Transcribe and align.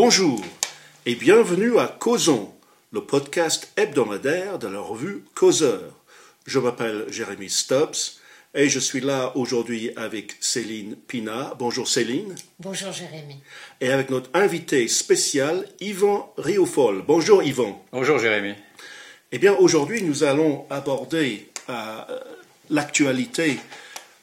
Bonjour 0.00 0.40
et 1.06 1.16
bienvenue 1.16 1.76
à 1.76 1.88
Causons, 1.88 2.54
le 2.92 3.00
podcast 3.00 3.72
hebdomadaire 3.76 4.60
de 4.60 4.68
la 4.68 4.78
revue 4.78 5.24
Causeur. 5.34 5.92
Je 6.46 6.60
m'appelle 6.60 7.06
Jérémy 7.08 7.50
Stubbs 7.50 8.20
et 8.54 8.68
je 8.68 8.78
suis 8.78 9.00
là 9.00 9.32
aujourd'hui 9.36 9.90
avec 9.96 10.36
Céline 10.38 10.94
Pina. 10.94 11.52
Bonjour 11.58 11.88
Céline. 11.88 12.36
Bonjour 12.60 12.92
Jérémy. 12.92 13.42
Et 13.80 13.90
avec 13.90 14.10
notre 14.10 14.30
invité 14.34 14.86
spécial, 14.86 15.68
Yvan 15.80 16.32
Riofol. 16.38 17.02
Bonjour 17.04 17.42
Yvan. 17.42 17.84
Bonjour 17.90 18.20
Jérémy. 18.20 18.54
Eh 19.32 19.38
bien 19.38 19.56
aujourd'hui 19.56 20.04
nous 20.04 20.22
allons 20.22 20.64
aborder 20.70 21.48
euh, 21.70 22.02
l'actualité 22.70 23.58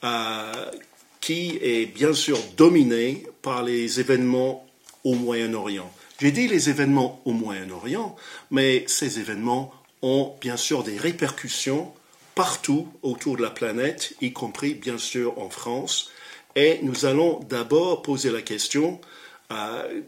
euh, 0.05 0.71
qui 1.19 1.59
est 1.61 1.93
bien 1.93 2.13
sûr 2.13 2.39
dominée 2.55 3.25
par 3.41 3.61
les 3.61 3.99
événements 3.99 4.64
au 5.05 5.13
Moyen-Orient. 5.13 5.89
J'ai 6.19 6.31
dit 6.31 6.49
les 6.49 6.69
événements 6.69 7.21
au 7.23 7.31
Moyen-Orient, 7.31 8.17
mais 8.51 8.83
ces 8.87 9.19
événements 9.19 9.73
ont 10.01 10.35
bien 10.41 10.57
sûr 10.57 10.83
des 10.83 10.97
répercussions 10.97 11.93
partout 12.33 12.89
autour 13.01 13.37
de 13.37 13.41
la 13.41 13.49
planète, 13.49 14.13
y 14.19 14.33
compris 14.33 14.73
bien 14.73 14.97
sûr 14.97 15.39
en 15.39 15.49
France. 15.49 16.11
Et 16.55 16.79
nous 16.83 17.05
allons 17.05 17.39
d'abord 17.49 18.01
poser 18.01 18.31
la 18.31 18.41
question 18.41 18.99
euh, 19.51 20.01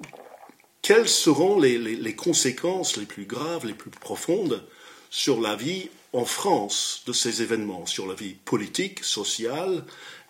quelles 0.82 1.08
seront 1.08 1.60
les, 1.60 2.16
conséquences 2.16 2.98
les 2.98 3.06
plus 3.06 3.26
graves, 3.26 3.66
les 3.66 3.74
plus 3.74 3.90
profondes 3.90 4.64
sur 5.10 5.42
la 5.42 5.56
vie 5.56 5.90
en 6.14 6.26
France 6.26 7.04
de 7.06 7.14
ces 7.14 7.42
événements, 7.42 7.86
sur 7.86 8.08
la 8.08 8.14
vie 8.14 8.34
politique, 8.34 9.04
sociale 9.04 9.84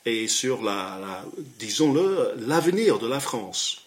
et 0.05 0.27
sur 0.27 0.63
la 0.63 1.23
disons-le, 1.59 2.33
l'avenir 2.47 2.97
de 2.97 3.07
la 3.07 3.19
France? 3.19 3.86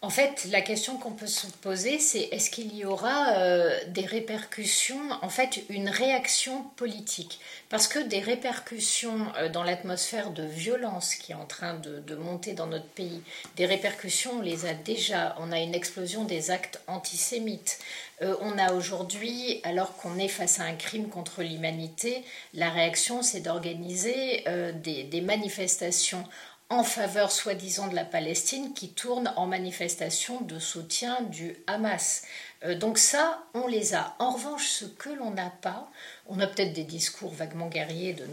En 0.00 0.10
fait, 0.10 0.46
la 0.52 0.60
question 0.60 0.96
qu'on 0.96 1.10
peut 1.10 1.26
se 1.26 1.48
poser, 1.48 1.98
c'est 1.98 2.28
est-ce 2.30 2.50
qu'il 2.50 2.72
y 2.72 2.84
aura 2.84 3.32
euh, 3.32 3.76
des 3.88 4.06
répercussions, 4.06 5.10
en 5.22 5.28
fait, 5.28 5.64
une 5.70 5.88
réaction 5.88 6.62
politique? 6.76 7.40
Parce 7.68 7.88
que 7.88 7.98
des 7.98 8.20
répercussions 8.20 9.26
euh, 9.38 9.48
dans 9.48 9.64
l'atmosphère 9.64 10.30
de 10.30 10.44
violence 10.44 11.16
qui 11.16 11.32
est 11.32 11.34
en 11.34 11.46
train 11.46 11.74
de, 11.74 12.14
monter 12.14 12.52
dans 12.52 12.68
notre 12.68 12.86
pays, 12.86 13.22
des 13.56 13.66
répercussions, 13.66 14.34
on 14.38 14.40
les 14.40 14.66
a 14.66 14.74
déjà. 14.74 15.34
On 15.40 15.50
a 15.50 15.58
une 15.58 15.74
explosion 15.74 16.22
des 16.22 16.52
actes 16.52 16.80
antisémites. 16.86 17.80
Euh, 18.22 18.36
on 18.40 18.56
a 18.56 18.74
aujourd'hui, 18.74 19.60
alors 19.64 19.96
qu'on 19.96 20.16
est 20.16 20.28
face 20.28 20.60
à 20.60 20.62
un 20.62 20.74
crime 20.74 21.08
contre 21.08 21.42
l'humanité, 21.42 22.22
la 22.54 22.70
réaction, 22.70 23.22
c'est 23.22 23.40
d'organiser 23.40 24.44
des 24.84 25.20
manifestations 25.22 26.24
en 26.70 26.84
faveur 26.84 27.32
soi-disant 27.32 27.88
de 27.88 27.94
la 27.94 28.04
Palestine 28.04 28.74
qui 28.74 28.90
tourne 28.90 29.32
en 29.36 29.46
manifestation 29.46 30.42
de 30.42 30.58
soutien 30.58 31.22
du 31.22 31.56
Hamas. 31.66 32.22
Euh, 32.64 32.74
donc 32.74 32.98
ça, 32.98 33.42
on 33.54 33.66
les 33.66 33.94
a. 33.94 34.14
En 34.18 34.32
revanche, 34.32 34.66
ce 34.66 34.84
que 34.84 35.08
l'on 35.08 35.30
n'a 35.30 35.50
pas, 35.62 35.90
on 36.26 36.38
a 36.40 36.46
peut-être 36.46 36.74
des 36.74 36.84
discours 36.84 37.32
vaguement 37.32 37.68
guerriers 37.68 38.12
de 38.12 38.26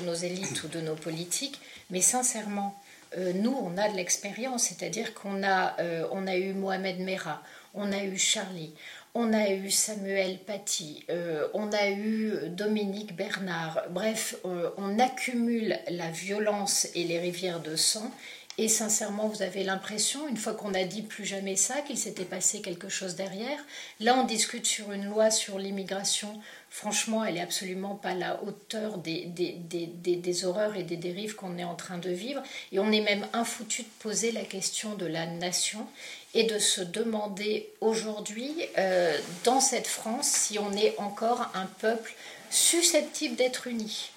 nos, 0.00 0.14
élites 0.14 0.62
ou 0.64 0.68
de 0.68 0.80
nos 0.80 0.94
politiques, 0.94 1.60
mais 1.90 2.00
sincèrement, 2.00 2.74
euh, 3.18 3.32
nous, 3.34 3.56
on 3.62 3.76
a 3.76 3.90
de 3.90 3.96
l'expérience, 3.96 4.64
c'est-à-dire 4.64 5.12
qu'on 5.12 5.42
a, 5.42 5.78
euh, 5.80 6.08
on 6.10 6.26
a 6.26 6.36
eu 6.36 6.54
Mohamed 6.54 7.00
Merah, 7.00 7.42
on 7.74 7.92
a 7.92 8.02
eu 8.02 8.16
Charlie, 8.16 8.72
on 9.14 9.32
a 9.32 9.48
eu 9.50 9.70
Samuel 9.70 10.38
Paty, 10.38 11.04
euh, 11.08 11.46
on 11.54 11.72
a 11.72 11.88
eu 11.88 12.48
Dominique 12.48 13.14
Bernard. 13.14 13.84
Bref, 13.90 14.36
euh, 14.44 14.70
on 14.76 14.98
accumule 14.98 15.78
la 15.88 16.10
violence 16.10 16.88
et 16.96 17.04
les 17.04 17.20
rivières 17.20 17.60
de 17.60 17.76
sang. 17.76 18.10
Et 18.56 18.68
sincèrement, 18.68 19.26
vous 19.26 19.42
avez 19.42 19.64
l'impression, 19.64 20.28
une 20.28 20.36
fois 20.36 20.54
qu'on 20.54 20.74
a 20.74 20.84
dit 20.84 21.02
plus 21.02 21.24
jamais 21.24 21.56
ça, 21.56 21.80
qu'il 21.80 21.98
s'était 21.98 22.24
passé 22.24 22.60
quelque 22.60 22.88
chose 22.88 23.16
derrière. 23.16 23.58
Là, 23.98 24.16
on 24.16 24.24
discute 24.24 24.64
sur 24.64 24.92
une 24.92 25.06
loi 25.06 25.32
sur 25.32 25.58
l'immigration. 25.58 26.40
Franchement, 26.70 27.24
elle 27.24 27.34
n'est 27.34 27.40
absolument 27.40 27.96
pas 27.96 28.10
à 28.10 28.14
la 28.14 28.42
hauteur 28.44 28.98
des, 28.98 29.24
des 29.26 30.44
horreurs 30.44 30.76
et 30.76 30.84
des 30.84 30.96
dérives 30.96 31.34
qu'on 31.34 31.58
est 31.58 31.64
en 31.64 31.74
train 31.74 31.98
de 31.98 32.10
vivre. 32.10 32.42
Et 32.70 32.78
on 32.78 32.92
est 32.92 33.00
même 33.00 33.26
infoutu 33.32 33.82
de 33.82 33.88
poser 33.98 34.30
la 34.30 34.44
question 34.44 34.94
de 34.94 35.06
la 35.06 35.26
nation 35.26 35.84
et 36.34 36.44
de 36.44 36.60
se 36.60 36.80
demander 36.80 37.70
aujourd'hui, 37.80 38.54
euh, 38.78 39.18
dans 39.42 39.60
cette 39.60 39.88
France, 39.88 40.28
si 40.28 40.60
on 40.60 40.72
est 40.72 40.94
encore 40.98 41.50
un 41.54 41.66
peuple 41.66 42.14
susceptible 42.50 43.34
d'être 43.34 43.66
uni, 43.66 44.10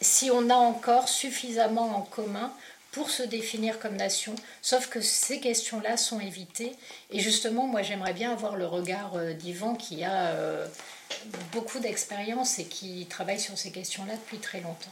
si 0.00 0.30
on 0.30 0.48
a 0.48 0.54
encore 0.54 1.08
suffisamment 1.08 1.96
en 1.96 2.02
commun 2.02 2.52
pour 2.98 3.10
se 3.10 3.22
définir 3.22 3.78
comme 3.78 3.94
nation, 3.94 4.34
sauf 4.60 4.88
que 4.88 5.00
ces 5.00 5.38
questions-là 5.38 5.96
sont 5.96 6.18
évitées. 6.18 6.72
Et 7.12 7.20
justement, 7.20 7.68
moi, 7.68 7.82
j'aimerais 7.82 8.12
bien 8.12 8.32
avoir 8.32 8.56
le 8.56 8.66
regard 8.66 9.14
euh, 9.14 9.34
d'Yvan 9.34 9.76
qui 9.76 10.02
a 10.02 10.30
euh, 10.30 10.66
beaucoup 11.52 11.78
d'expérience 11.78 12.58
et 12.58 12.64
qui 12.64 13.06
travaille 13.06 13.38
sur 13.38 13.56
ces 13.56 13.70
questions-là 13.70 14.14
depuis 14.16 14.38
très 14.38 14.60
longtemps. 14.60 14.90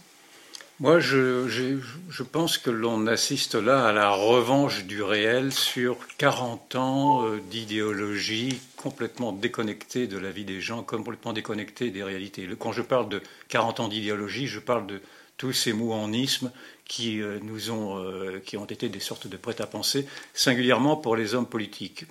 Moi, 0.78 1.00
je, 1.00 2.22
pense 2.22 2.59
que 2.59 2.71
l'on 2.71 3.09
assiste 3.09 3.56
là 3.56 3.89
à 3.89 3.93
la 3.93 4.11
revanche 4.11 4.84
du 4.84 5.03
réel 5.03 5.53
sur 5.53 5.99
40 6.19 6.77
ans 6.77 7.27
euh, 7.27 7.41
d'idéologie 7.50 8.61
complètement 8.77 9.33
déconnectée 9.33 10.06
de 10.06 10.16
la 10.16 10.31
vie 10.31 10.45
des 10.45 10.61
gens, 10.61 10.84
complètement 10.84 11.33
déconnectée 11.33 11.91
des 11.91 12.05
réalités. 12.05 12.49
Quand 12.56 12.71
je 12.71 12.83
parle 12.83 13.09
de 13.09 13.21
40 13.49 13.81
ans 13.81 13.89
d'idéologie, 13.89 14.47
je 14.47 14.61
parle 14.61 14.87
de 14.87 15.00
tous 15.37 15.53
ces 15.53 15.72
mouanismes 15.72 16.50
qui, 16.88 17.20
euh, 17.20 17.38
nous 17.42 17.70
ont, 17.70 17.98
euh, 17.98 18.41
qui 18.44 18.56
ont 18.56 18.64
été 18.64 18.88
des 18.88 19.00
sortes 19.00 19.26
de 19.26 19.36
prêt-à-penser, 19.36 20.06
singulièrement 20.34 20.97
pour 20.97 21.16
les 21.16 21.34
hommes 21.34 21.47
politiques 21.47 22.06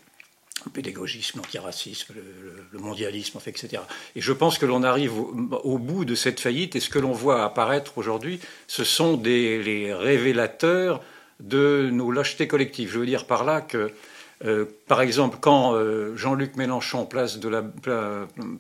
le 0.65 0.71
pédagogisme, 0.71 1.37
l'antiracisme, 1.39 2.13
le, 2.71 2.79
mondialisme, 2.79 3.37
etc. 3.45 3.83
Et 4.15 4.21
je 4.21 4.33
pense 4.33 4.57
que 4.57 4.65
l'on 4.65 4.81
arrive 4.83 5.13
au, 5.19 5.77
bout 5.77 6.05
de 6.05 6.15
cette 6.15 6.39
faillite, 6.39 6.75
et 6.75 6.79
ce 6.79 6.89
que 6.89 6.97
l'on 6.97 7.11
voit 7.11 7.43
apparaître 7.43 7.97
aujourd'hui, 7.99 8.39
ce 8.65 8.83
sont 8.83 9.21
les 9.21 9.93
révélateurs 9.93 11.03
de 11.39 11.89
nos 11.91 12.09
lâchetés 12.09 12.47
collectives. 12.47 12.89
Je 12.91 12.97
veux 12.97 13.05
dire 13.05 13.27
par 13.27 13.43
là 13.43 13.61
que, 13.61 13.91
euh, 14.43 14.65
par 14.87 15.01
exemple, 15.01 15.37
quand 15.39 15.77
Jean-Luc 16.15 16.55
Mélenchon, 16.55 17.05
place 17.05 17.37
de, 17.37 17.49
la, 17.49 17.61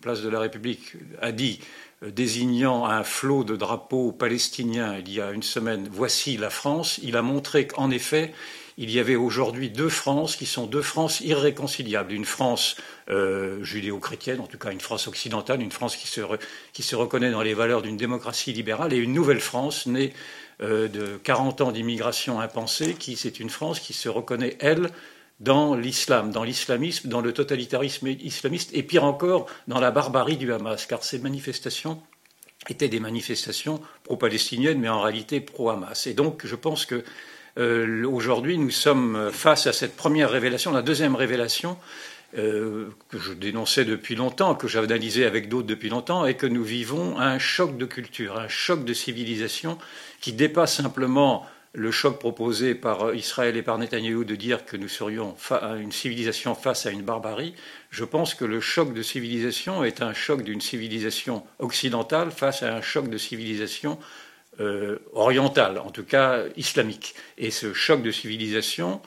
place 0.01 0.21
de 0.21 0.29
la 0.29 0.39
République, 0.39 0.93
a 1.21 1.31
dit 1.31 1.59
désignant 2.01 2.85
un 2.85 3.03
flot 3.03 3.43
de 3.43 3.55
drapeaux 3.55 4.11
palestiniens 4.11 4.97
il 4.97 5.11
y 5.11 5.21
a 5.21 5.31
une 5.31 5.43
semaine, 5.43 5.87
voici 5.91 6.37
la 6.37 6.49
France, 6.49 6.99
il 7.03 7.15
a 7.15 7.21
montré 7.21 7.67
qu'en 7.67 7.89
effet, 7.89 8.33
il 8.77 8.91
y 8.91 8.99
avait 8.99 9.15
aujourd'hui 9.15 9.69
deux 9.69 9.87
France 9.87 10.35
qui 10.35 10.45
sont 10.45 10.65
deux 10.65 10.81
France 10.81 11.21
irréconciliables. 11.21 12.11
Une 12.11 12.25
France 12.25 12.75
euh, 13.09 13.63
judéo-chrétienne, 13.63 14.41
en 14.41 14.47
tout 14.47 14.57
cas 14.57 14.71
une 14.71 14.81
France 14.81 15.07
occidentale, 15.07 15.61
une 15.61 15.71
France 15.71 15.95
qui 15.95 16.07
se, 16.07 16.21
qui 16.73 16.83
se 16.83 16.95
reconnaît 16.95 17.31
dans 17.31 17.41
les 17.41 17.53
valeurs 17.53 17.81
d'une 17.81 17.97
démocratie 17.97 18.51
libérale, 18.51 18.91
et 18.93 18.97
une 18.97 19.13
nouvelle 19.13 19.39
France 19.39 19.85
née 19.85 20.13
euh, 20.61 20.89
de 20.89 21.17
40 21.23 21.61
ans 21.61 21.71
d'immigration 21.71 22.41
impensée, 22.41 22.95
qui 22.95 23.15
c'est 23.15 23.39
une 23.39 23.49
France 23.49 23.79
qui 23.79 23.93
se 23.93 24.09
reconnaît, 24.09 24.57
elle, 24.59 24.89
dans 25.39 25.75
l'islam, 25.75 26.31
dans 26.31 26.43
l'islamisme, 26.43 27.09
dans 27.09 27.21
le 27.21 27.33
totalitarisme 27.33 28.07
islamiste, 28.07 28.71
et 28.73 28.83
pire 28.83 29.03
encore, 29.03 29.47
dans 29.67 29.79
la 29.79 29.91
barbarie 29.91 30.37
du 30.37 30.51
Hamas, 30.53 30.85
car 30.85 31.03
ces 31.03 31.19
manifestations 31.19 32.01
étaient 32.69 32.87
des 32.87 32.99
manifestations 32.99 33.81
pro-palestiniennes, 34.03 34.79
mais 34.79 34.89
en 34.89 35.01
réalité 35.01 35.41
pro-Hamas. 35.41 36.07
Et 36.07 36.13
donc, 36.13 36.45
je 36.45 36.55
pense 36.55 36.85
que 36.85 37.03
euh, 37.57 38.05
aujourd'hui, 38.07 38.57
nous 38.57 38.71
sommes 38.71 39.29
face 39.31 39.67
à 39.67 39.73
cette 39.73 39.95
première 39.95 40.29
révélation. 40.29 40.71
La 40.71 40.81
deuxième 40.81 41.15
révélation, 41.15 41.77
euh, 42.37 42.89
que 43.09 43.17
je 43.17 43.31
dénonçais 43.31 43.85
depuis 43.85 44.15
longtemps, 44.15 44.55
que 44.55 44.67
j'analysais 44.67 45.25
avec 45.25 45.47
d'autres 45.47 45.67
depuis 45.67 45.87
longtemps, 45.87 46.25
est 46.25 46.33
que 46.33 46.47
nous 46.47 46.63
vivons 46.63 47.17
un 47.17 47.39
choc 47.39 47.77
de 47.77 47.85
culture, 47.85 48.37
un 48.37 48.49
choc 48.49 48.83
de 48.83 48.93
civilisation 48.93 49.77
qui 50.19 50.33
dépasse 50.33 50.75
simplement 50.75 51.45
le 51.75 51.91
choc 51.91 52.19
proposé 52.19 52.73
par 52.73 53.13
Israël 53.13 53.57
et 53.57 53.61
par 53.61 53.77
Netanyahou 53.77 54.23
de 54.23 54.35
dire 54.35 54.65
que 54.65 54.77
nous 54.77 54.87
serions 54.87 55.35
une 55.77 55.91
civilisation 55.91 56.55
face 56.55 56.85
à 56.85 56.91
une 56.91 57.01
barbarie, 57.01 57.53
je 57.91 58.05
pense 58.05 58.33
que 58.33 58.45
le 58.45 58.61
choc 58.61 58.93
de 58.93 59.01
civilisation 59.01 59.83
est 59.83 60.01
un 60.01 60.13
choc 60.13 60.41
d'une 60.41 60.61
civilisation 60.61 61.43
occidentale 61.59 62.31
face 62.31 62.63
à 62.63 62.73
un 62.73 62.81
choc 62.81 63.09
de 63.09 63.17
civilisation 63.17 63.99
euh, 64.61 64.99
orientale, 65.11 65.79
en 65.79 65.91
tout 65.91 66.05
cas 66.05 66.43
islamique. 66.55 67.13
Et 67.37 67.51
ce 67.51 67.73
choc 67.73 68.01
de 68.01 68.11
civilisation 68.11 69.01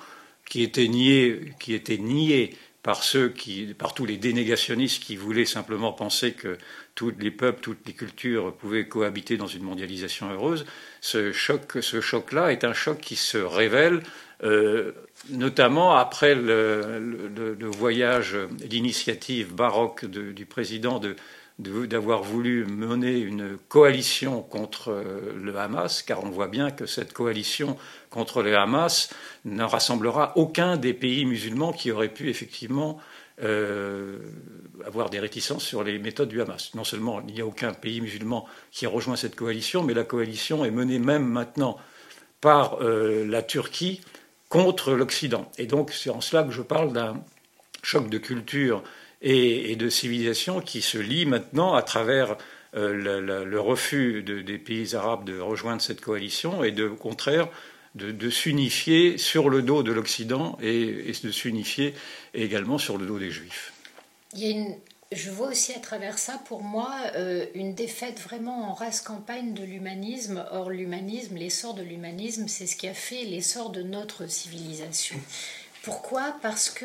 qui 0.44 0.62
était 0.62 0.88
nié, 0.88 1.55
qui 1.59 1.73
était 1.73 1.97
nié 1.97 2.55
par 2.88 3.05
ceux 3.05 3.29
qui, 3.29 3.75
par 3.75 3.93
tous 3.93 4.06
les 4.06 4.17
dénégationnistes 4.17 5.02
qui 5.02 5.17
voulaient 5.17 5.44
simplement 5.44 5.93
penser 5.93 6.32
que 6.32 6.56
tous 6.94 7.12
les 7.20 7.31
peuples, 7.31 7.61
toutes 7.61 7.87
les 7.87 7.93
cultures 7.93 8.55
pouvaient 8.55 8.88
cohabiter 8.88 9.37
dans 9.37 9.46
une 9.46 9.62
mondialisation 9.62 10.31
heureuse. 10.32 10.64
Ce 11.02 11.31
choc, 11.31 11.76
ce 11.82 12.00
choc-là 12.00 12.50
est 12.50 12.64
un 12.64 12.73
choc 12.73 12.99
qui 12.99 13.17
se 13.17 13.37
révèle, 13.37 14.00
euh, 14.43 14.93
notamment 15.29 15.96
après 15.96 16.35
le, 16.35 17.58
voyage 17.61 18.38
d'initiative 18.52 19.55
baroque 19.55 20.06
du 20.06 20.46
président 20.46 20.99
de, 20.99 21.14
d'avoir 21.58 22.22
voulu 22.22 22.64
mener 22.66 23.19
une 23.19 23.58
coalition 23.69 24.43
contre 24.43 24.93
euh, 24.93 25.32
le 25.37 25.56
Hamas, 25.56 26.02
car 26.02 26.22
on 26.22 26.31
voit 26.31 26.46
bien 26.46 26.70
que 26.70 26.87
cette 26.87 27.12
coalition 27.12 27.76
contre 28.10 28.43
le 28.43 28.56
Hamas 28.56 29.10
ne 29.44 29.64
rassemblera 29.64 30.32
aucun 30.37 30.76
des 30.76 30.94
pays 30.94 31.25
musulmans 31.25 31.72
qui 31.72 31.90
auraient 31.90 32.12
pu 32.12 32.31
effectivement 32.31 32.99
euh, 33.43 34.19
avoir 34.84 35.10
des 35.10 35.19
réticences 35.19 35.64
sur 35.64 35.82
les 35.82 35.99
méthodes 35.99 36.28
du 36.28 36.40
Hamas. 36.40 36.75
Non 36.75 36.84
seulement 36.84 37.20
il 37.26 37.34
n'y 37.34 37.40
a 37.40 37.46
aucun 37.46 37.72
pays 37.72 38.00
musulman 38.00 38.46
qui 38.70 38.87
a 38.87 38.88
rejoint 38.88 39.16
cette 39.16 39.34
coalition, 39.34 39.82
mais 39.82 39.94
la 39.94 40.04
coalition 40.04 40.64
est 40.64 40.70
menée 40.70 41.00
même 41.00 41.26
maintenant 41.26 41.76
par 42.40 42.82
euh, 42.82 43.26
la 43.26 43.43
Turquie 43.43 44.00
contre 44.49 44.93
l'Occident. 44.93 45.50
Et 45.58 45.66
donc 45.66 45.93
c'est 45.93 46.11
en 46.11 46.20
cela 46.20 46.44
que 46.44 46.52
je 46.52 46.62
parle 46.62 46.93
d'un 46.93 47.20
choc 47.82 48.08
de 48.08 48.19
culture 48.19 48.82
et, 49.23 49.76
de 49.76 49.88
civilisation 49.88 50.61
qui 50.61 50.82
se 50.82 50.99
lie 50.99 51.26
maintenant 51.26 51.75
à 51.75 51.82
travers 51.82 52.37
euh, 52.76 53.44
le, 53.44 53.61
refus 53.61 54.23
des 54.23 54.59
pays 54.59 54.94
arabes 54.94 55.25
de 55.25 55.38
rejoindre 55.38 55.82
cette 55.82 56.00
coalition 56.00 56.62
et 56.62 56.70
de, 56.70 56.87
au 56.87 56.97
contraire 56.97 57.49
de, 57.94 58.31
s'unifier 58.31 59.19
sur 59.19 59.49
le 59.49 59.62
dos 59.62 59.82
de 59.82 59.93
l'Occident 59.93 60.59
et, 60.62 61.12
de 61.23 61.31
s'unifier 61.31 61.94
également 62.35 62.79
sur 62.79 62.99
le 62.99 63.06
dos 63.06 63.19
des 63.19 63.31
Juifs. 63.31 63.73
je 65.11 65.31
vois 65.31 65.49
aussi 65.49 65.73
à 65.73 65.79
travers 65.79 66.19
ça, 66.19 66.41
pour 66.47 66.62
moi, 66.62 66.94
euh, 67.17 67.47
une 67.55 67.75
défaite 67.75 68.21
vraiment 68.21 68.71
en 68.71 68.75
race 68.75 69.00
campagne 69.00 69.55
de 69.55 69.64
l'humanisme. 69.64 70.44
Or, 70.53 70.71
l'humanisme, 70.71 71.37
l'essor 71.37 71.75
de 71.75 71.82
l'humanisme, 71.82 72.47
c'est 72.47 72.67
ce 72.67 72.76
qui 72.76 72.87
a 72.87 72.94
fait 72.94 73.25
l'essor 73.25 73.71
de 73.71 73.82
notre 73.82 74.29
civilisation. 74.29 75.17
Pourquoi? 75.88 76.37
Parce 76.43 76.69
que, 76.69 76.85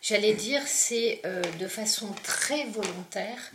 j'allais 0.00 0.34
dire, 0.34 0.62
c'est 0.64 1.20
euh, 1.24 1.42
de 1.58 1.66
façon 1.66 2.06
très 2.22 2.66
volontaire 2.66 3.50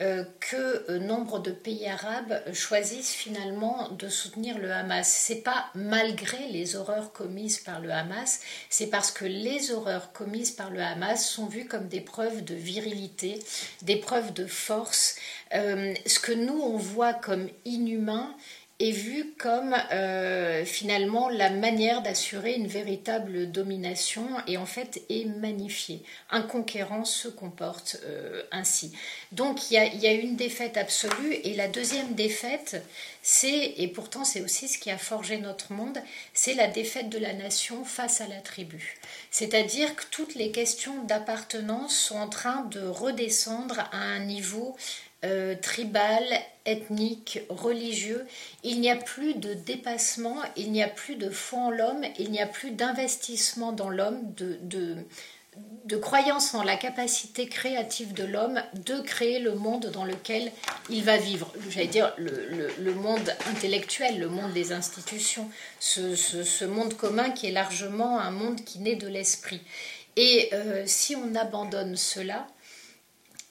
euh, 0.00 0.22
que 0.38 0.88
euh, 0.92 1.00
nombre 1.00 1.40
de 1.40 1.50
pays 1.50 1.88
arabes 1.88 2.40
choisissent 2.52 3.12
finalement 3.12 3.88
de 3.88 4.08
soutenir 4.08 4.58
le 4.58 4.70
Hamas. 4.70 5.08
C'est 5.08 5.42
pas 5.42 5.66
malgré 5.74 6.46
les 6.52 6.76
horreurs 6.76 7.12
commises 7.12 7.58
par 7.58 7.80
le 7.80 7.90
Hamas, 7.90 8.38
c'est 8.70 8.86
parce 8.86 9.10
que 9.10 9.24
les 9.24 9.72
horreurs 9.72 10.12
commises 10.12 10.52
par 10.52 10.70
le 10.70 10.80
Hamas 10.80 11.28
sont 11.28 11.46
vues 11.46 11.66
comme 11.66 11.88
des 11.88 12.00
preuves 12.00 12.44
de 12.44 12.54
virilité, 12.54 13.40
des 13.82 13.96
preuves 13.96 14.32
de 14.34 14.46
force. 14.46 15.16
ce 15.50 16.18
que 16.20 16.32
nous 16.32 16.60
on 16.60 16.76
voit 16.76 17.14
comme 17.14 17.48
inhumain, 17.64 18.36
est 18.80 18.90
vu 18.90 19.34
comme 19.38 19.74
euh, 19.92 20.64
finalement 20.64 21.28
la 21.28 21.50
manière 21.50 22.02
d'assurer 22.02 22.54
une 22.54 22.66
véritable 22.66 23.52
domination 23.52 24.26
et 24.48 24.56
en 24.56 24.66
fait 24.66 25.02
est 25.08 25.26
magnifié. 25.26 26.02
Un 26.28 26.42
conquérant 26.42 27.04
se 27.04 27.28
comporte 27.28 27.98
euh, 28.04 28.42
ainsi. 28.50 28.92
Donc 29.30 29.70
il 29.70 29.74
y, 29.74 30.06
a, 30.06 30.12
une 30.12 30.34
défaite 30.34 30.76
absolue 30.76 31.34
et 31.44 31.54
la 31.54 31.68
deuxième 31.68 32.14
défaite, 32.14 32.82
c'est, 33.22 33.74
et 33.76 33.86
pourtant 33.86 34.24
c'est 34.24 34.40
aussi 34.40 34.66
ce 34.66 34.78
qui 34.78 34.90
a 34.90 34.98
forgé 34.98 35.38
notre 35.38 35.72
monde, 35.72 35.98
c'est 36.32 36.54
la 36.54 36.66
défaite 36.66 37.10
de 37.10 37.18
la 37.18 37.32
nation 37.32 37.84
face 37.84 38.20
à 38.20 38.26
la 38.26 38.40
tribu. 38.40 38.98
C'est-à-dire 39.30 39.94
que 39.94 40.04
toutes 40.10 40.34
les 40.34 40.50
questions 40.50 41.04
d'appartenance 41.04 41.96
sont 41.96 42.16
en 42.16 42.28
train 42.28 42.64
de 42.72 42.80
redescendre 42.80 43.88
à 43.92 43.98
un 43.98 44.24
niveau 44.24 44.76
euh, 45.24 45.54
tribal, 45.54 46.24
ethnique, 46.66 47.40
religieux. 47.48 48.26
Il 48.62 48.80
n'y 48.80 48.90
a 48.90 48.96
plus 48.96 49.34
de 49.34 49.54
dépassement, 49.54 50.36
il 50.56 50.72
n'y 50.72 50.82
a 50.82 50.88
plus 50.88 51.16
de 51.16 51.30
foi 51.30 51.58
en 51.60 51.70
l'homme, 51.70 52.04
il 52.18 52.30
n'y 52.30 52.40
a 52.40 52.46
plus 52.46 52.70
d'investissement 52.70 53.72
dans 53.72 53.90
l'homme, 53.90 54.32
de, 54.36 54.58
de, 55.84 55.96
croyance 55.96 56.54
en 56.54 56.64
la 56.64 56.76
capacité 56.76 57.46
créative 57.46 58.12
de 58.12 58.24
l'homme 58.24 58.60
de 58.74 59.00
créer 59.00 59.38
le 59.38 59.54
monde 59.54 59.90
dans 59.92 60.04
lequel 60.04 60.50
il 60.90 61.04
va 61.04 61.16
vivre. 61.16 61.52
J'allais 61.70 61.86
dire 61.86 62.12
le, 62.16 62.94
monde 62.94 63.32
intellectuel, 63.46 64.18
le 64.18 64.28
monde 64.28 64.52
des 64.52 64.72
institutions, 64.72 65.48
ce, 65.78 66.64
monde 66.64 66.94
commun 66.94 67.30
qui 67.30 67.46
est 67.46 67.52
largement 67.52 68.18
un 68.18 68.30
monde 68.30 68.64
qui 68.64 68.80
naît 68.80 68.96
de 68.96 69.06
l'esprit. 69.06 69.60
Et 70.16 70.48
euh, 70.52 70.84
si 70.86 71.16
on 71.16 71.34
abandonne 71.34 71.96
cela, 71.96 72.46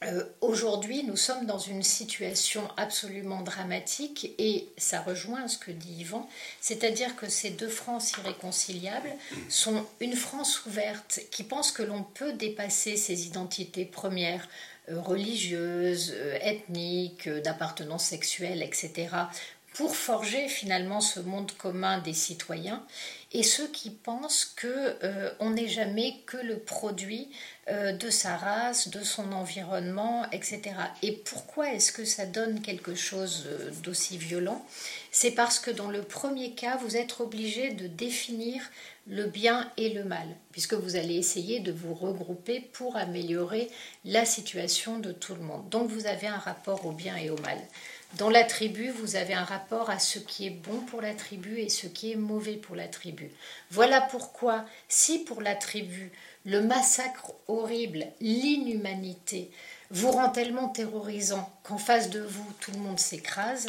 euh, 0.06 0.24
aujourd'hui, 0.42 1.04
nous 1.04 1.16
sommes 1.16 1.46
dans 1.46 1.58
une 1.58 1.84
situation 1.84 2.68
absolument 2.78 3.42
dramatique 3.42 4.34
et 4.38 4.68
ça 4.78 5.02
rejoint 5.02 5.48
ce 5.48 5.58
que 5.58 5.72
dit 5.72 6.02
Yvan, 6.02 6.28
c'est-à-dire 6.62 7.16
que 7.16 7.30
ces 7.30 7.52
deux 7.52 7.70
France 7.70 8.14
irréconciliables 8.18 9.14
sont 9.50 9.86
une 10.00 10.16
France 10.16 10.66
ouverte 10.66 11.22
qui 11.32 11.44
pense 11.44 11.72
que 11.72 11.84
l'on 11.84 12.04
peut 12.04 12.34
dépasser 12.34 12.98
ses 12.98 13.26
identités 13.28 13.86
premières, 13.86 14.48
euh, 14.90 15.00
religieuses, 15.00 16.14
euh, 16.16 16.38
ethniques, 16.42 17.30
d'appartenance 17.30 18.06
sexuelle, 18.06 18.62
etc., 18.62 19.08
pour 19.74 19.96
forger 19.96 20.48
finalement 20.48 21.02
ce 21.02 21.20
monde 21.20 21.52
commun 21.54 22.00
des 22.00 22.14
citoyens 22.14 22.86
et 23.32 23.44
ceux 23.44 23.68
qui 23.68 23.90
pensent 23.90 24.46
que 24.56 24.96
on 25.40 25.52
n'est 25.52 25.68
jamais 25.68 26.16
que 26.28 26.38
le 26.38 26.60
produit 26.60 27.30
euh, 27.70 27.94
de 27.94 28.10
sa 28.10 28.36
race, 28.36 28.90
de 28.90 29.02
son 29.06 29.32
environnement, 29.32 30.30
etc. 30.34 30.62
Et 31.02 31.14
pourquoi 31.14 31.72
est-ce 31.72 31.94
que 31.94 32.04
ça 32.04 32.26
donne 32.26 32.62
quelque 32.62 32.94
chose 32.94 33.46
euh, 33.48 33.72
d'aussi 33.82 34.18
violent? 34.18 34.66
C'est 35.14 35.32
parce 35.32 35.60
que 35.60 35.72
dans 35.72 35.90
le 35.90 36.02
premier 36.02 36.52
cas, 36.56 36.76
vous 36.76 36.98
êtes 36.98 37.22
obligé 37.22 37.72
de 37.72 37.88
définir 37.88 38.62
le 39.08 39.28
bien 39.28 39.72
et 39.78 39.94
le 39.94 40.04
mal, 40.04 40.28
puisque 40.52 40.74
vous 40.74 40.98
allez 40.98 41.16
essayer 41.16 41.62
de 41.62 41.72
vous 41.72 41.94
regrouper 41.94 42.60
pour 42.60 42.98
améliorer 42.98 43.70
la 44.04 44.26
situation 44.26 45.00
de 45.00 45.14
tout 45.14 45.36
le 45.36 45.42
monde. 45.42 45.70
Donc 45.70 45.90
vous 45.90 46.06
avez 46.06 46.28
un 46.28 46.38
rapport 46.38 46.86
au 46.86 46.92
bien 46.92 47.16
et 47.16 47.30
au 47.30 47.38
mal. 47.38 47.60
Dans 48.18 48.30
la 48.30 48.44
tribu, 48.44 48.90
vous 48.90 49.16
avez 49.16 49.34
un 49.34 49.44
rapport 49.44 49.90
à 49.90 49.98
ce 49.98 50.20
qui 50.20 50.46
est 50.46 50.52
bon 50.52 50.82
pour 50.82 51.02
la 51.02 51.16
tribu 51.16 51.58
et 51.60 51.70
ce 51.70 51.88
qui 51.88 52.12
est 52.12 52.16
mauvais 52.16 52.58
pour 52.58 52.76
la 52.76 52.88
tribu. 52.88 53.32
Voilà 53.72 54.02
pourquoi, 54.02 54.66
si 54.88 55.20
pour 55.20 55.42
la 55.42 55.56
tribu, 55.56 56.12
le 56.46 56.62
massacre 56.62 57.32
horrible, 57.48 58.06
l'inhumanité 58.22 59.50
vous 59.90 60.12
rend 60.12 60.30
tellement 60.30 60.70
terrorisant 60.70 61.52
qu'en 61.64 61.80
face 61.80 62.12
de 62.12 62.22
vous, 62.22 62.46
tout 62.60 62.72
le 62.72 62.80
monde 62.80 63.00
s'écrase, 63.00 63.68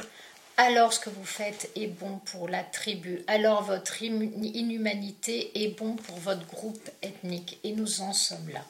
alors 0.59 0.93
ce 0.93 1.01
que 1.01 1.11
vous 1.11 1.25
faites 1.25 1.71
est 1.75 1.87
bon 1.87 2.19
pour 2.27 2.47
la 2.49 2.63
tribu, 2.63 3.23
alors 3.27 3.63
votre 3.63 4.03
inhumanité 4.03 5.65
est 5.65 5.77
bon 5.77 5.97
pour 5.97 6.19
votre 6.19 6.47
groupe 6.47 6.91
ethnique. 7.03 7.59
Et 7.65 7.73
nous 7.73 8.03
en 8.03 8.13
sommes 8.13 8.51
là. 8.53 8.65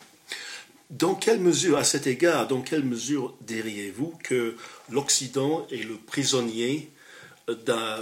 Dans 0.90 1.14
quelle 1.14 1.40
mesure, 1.40 1.78
à 1.78 1.84
cet 1.84 2.06
égard, 2.06 2.46
dans 2.46 2.60
quelle 2.60 2.84
mesure 2.84 3.34
diriez-vous 3.40 4.12
que 4.22 4.56
l'Occident 4.90 5.66
est 5.70 5.82
le 5.82 5.96
prisonnier 5.96 6.90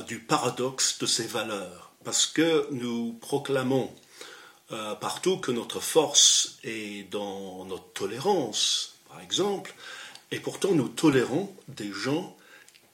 du 0.06 0.18
paradoxe 0.18 0.98
de 0.98 1.06
ses 1.06 1.26
valeurs? 1.26 1.92
Parce 2.04 2.26
que 2.26 2.66
nous 2.72 3.12
proclamons 3.20 3.90
euh, 4.72 4.94
partout 4.96 5.36
que 5.36 5.52
notre 5.52 5.80
force 5.80 6.58
est 6.64 7.08
dans 7.10 7.64
notre 7.66 7.92
tolérance, 7.92 8.94
par 9.08 9.20
exemple, 9.20 9.74
et 10.32 10.40
pourtant 10.40 10.72
nous 10.72 10.88
tolérons 10.88 11.54
des 11.68 11.92
gens 11.92 12.36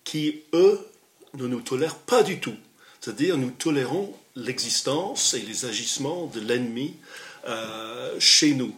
qui, 0.04 0.42
eux, 0.52 0.86
ne 1.34 1.46
nous 1.46 1.60
tolèrent 1.60 1.96
pas 1.96 2.22
du 2.22 2.40
tout. 2.40 2.56
C'est-à-dire 3.00 3.38
nous 3.38 3.50
tolérons 3.50 4.14
l'existence 4.36 5.34
et 5.34 5.40
les 5.40 5.64
agissements 5.64 6.26
de 6.26 6.40
l'ennemi 6.40 6.96
euh, 7.46 8.18
chez 8.18 8.54
nous. 8.54 8.74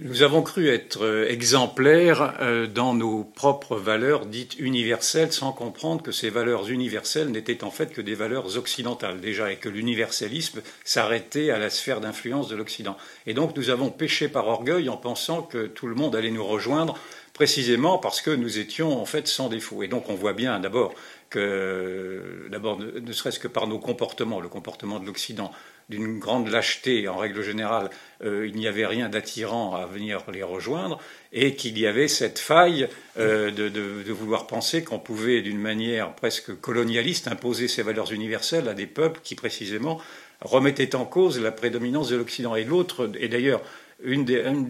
Nous 0.00 0.22
avons 0.22 0.42
cru 0.42 0.70
être 0.70 1.04
euh, 1.04 1.28
exemplaires 1.28 2.34
euh, 2.40 2.66
dans 2.66 2.94
nos 2.94 3.22
propres 3.22 3.76
valeurs 3.76 4.26
dites 4.26 4.58
universelles 4.58 5.32
sans 5.32 5.52
comprendre 5.52 6.02
que 6.02 6.10
ces 6.10 6.30
valeurs 6.30 6.68
universelles 6.68 7.30
n'étaient 7.30 7.62
en 7.62 7.70
fait 7.70 7.92
que 7.92 8.00
des 8.00 8.16
valeurs 8.16 8.56
occidentales 8.56 9.20
déjà 9.20 9.52
et 9.52 9.56
que 9.56 9.68
l'universalisme 9.68 10.62
s'arrêtait 10.82 11.50
à 11.50 11.60
la 11.60 11.70
sphère 11.70 12.00
d'influence 12.00 12.48
de 12.48 12.56
l'Occident. 12.56 12.96
Et 13.28 13.34
donc 13.34 13.56
nous 13.56 13.70
avons 13.70 13.90
péché 13.90 14.26
par 14.26 14.48
orgueil 14.48 14.88
en 14.88 14.96
pensant 14.96 15.42
que 15.42 15.68
tout 15.68 15.86
le 15.86 15.94
monde 15.94 16.16
allait 16.16 16.32
nous 16.32 16.44
rejoindre 16.44 16.98
précisément 17.32 17.98
parce 17.98 18.20
que 18.20 18.32
nous 18.32 18.58
étions 18.58 19.00
en 19.00 19.04
fait 19.04 19.28
sans 19.28 19.48
défaut. 19.48 19.84
Et 19.84 19.88
donc 19.88 20.10
on 20.10 20.14
voit 20.14 20.32
bien 20.32 20.58
d'abord 20.58 20.92
que, 21.30 22.48
d'abord, 22.50 22.78
ne 22.78 23.12
serait-ce 23.12 23.40
que 23.40 23.48
par 23.48 23.66
nos 23.66 23.80
comportements, 23.80 24.40
le 24.40 24.48
comportement 24.48 25.00
de 25.00 25.06
l'Occident, 25.06 25.50
d'une 25.88 26.18
grande 26.18 26.48
lâcheté 26.48 27.08
en 27.08 27.16
règle 27.16 27.42
générale, 27.42 27.90
euh, 28.22 28.46
il 28.46 28.56
n'y 28.56 28.66
avait 28.66 28.86
rien 28.86 29.08
d'attirant 29.08 29.74
à 29.74 29.86
venir 29.86 30.22
les 30.32 30.42
rejoindre, 30.42 30.98
et 31.32 31.54
qu'il 31.54 31.78
y 31.78 31.86
avait 31.86 32.08
cette 32.08 32.38
faille 32.38 32.88
euh, 33.18 33.50
de, 33.50 34.12
vouloir 34.12 34.46
penser 34.46 34.82
qu'on 34.82 34.98
pouvait, 34.98 35.42
d'une 35.42 35.58
manière 35.58 36.14
presque 36.14 36.58
colonialiste, 36.60 37.28
imposer 37.28 37.68
ces 37.68 37.82
valeurs 37.82 38.12
universelles 38.12 38.68
à 38.68 38.74
des 38.74 38.86
peuples 38.86 39.20
qui, 39.22 39.34
précisément, 39.34 40.00
remettaient 40.40 40.94
en 40.94 41.04
cause 41.04 41.40
la 41.40 41.52
prédominance 41.52 42.08
de 42.08 42.16
l'Occident. 42.16 42.54
Et 42.54 42.64
l'autre, 42.64 43.10
et 43.18 43.28
d'ailleurs, 43.28 43.62
un 44.06 44.60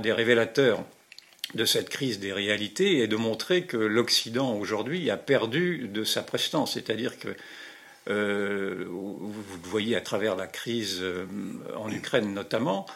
des 0.00 0.12
révélateurs 0.12 0.84
de 1.54 1.64
cette 1.64 1.88
crise 1.88 2.18
des 2.18 2.32
réalités 2.32 2.98
est 2.98 3.06
de 3.06 3.16
montrer 3.16 3.62
que 3.62 3.76
l'Occident 3.76 4.56
aujourd'hui 4.56 5.10
a 5.10 5.16
perdu 5.16 5.88
de 5.88 6.04
sa 6.04 6.22
prestance, 6.22 6.74
c'est-à-dire 6.74 7.18
que 7.18 7.28
euh, 8.08 8.84
vous 8.88 9.56
le 9.62 9.68
voyez 9.68 9.96
à 9.96 10.00
travers 10.00 10.36
la 10.36 10.46
crise 10.46 10.98
euh, 11.02 11.26
en 11.76 11.90
Ukraine 11.90 12.34
notamment, 12.34 12.86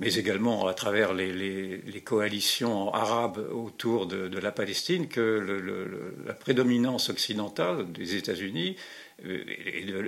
mais 0.00 0.14
également 0.14 0.66
à 0.66 0.74
travers 0.74 1.12
les, 1.12 2.02
coalitions 2.04 2.92
arabes 2.92 3.46
autour 3.52 4.06
de, 4.06 4.38
la 4.38 4.52
Palestine, 4.52 5.08
que 5.08 6.02
la 6.26 6.34
prédominance 6.34 7.10
occidentale 7.10 7.90
des 7.92 8.16
États-Unis 8.16 8.76
euh, 9.24 9.44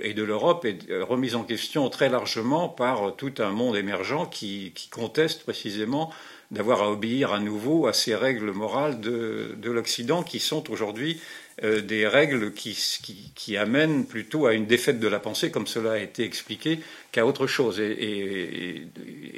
et 0.03 0.13
de, 0.13 0.23
l'Europe 0.23 0.65
est 0.65 1.01
remise 1.01 1.35
en 1.35 1.43
question 1.43 1.89
très 1.89 2.09
largement 2.09 2.67
par 2.67 3.15
tout 3.15 3.33
un 3.39 3.51
monde 3.51 3.77
émergent 3.77 4.29
qui, 4.29 4.73
conteste 4.91 5.43
précisément 5.43 6.11
d'avoir 6.51 6.81
à 6.81 6.91
obéir 6.91 7.33
à 7.33 7.39
nouveau 7.39 7.87
à 7.87 7.93
ces 7.93 8.15
règles 8.15 8.51
morales 8.51 8.99
de, 8.99 9.55
l'Occident 9.63 10.23
qui 10.23 10.39
sont 10.39 10.69
aujourd'hui 10.71 11.19
euh, 11.63 11.81
des 11.81 12.07
règles 12.07 12.53
qui, 12.53 13.57
amènent 13.57 14.05
plutôt 14.05 14.45
à 14.45 14.53
une 14.53 14.67
défaite 14.67 14.99
de 14.99 15.07
la 15.07 15.19
pensée, 15.19 15.49
comme 15.49 15.65
cela 15.65 15.93
a 15.93 15.97
été 15.97 16.23
expliqué, 16.23 16.79
qu'à 17.11 17.25
autre 17.25 17.47
chose. 17.47 17.79
Et, 17.79 18.87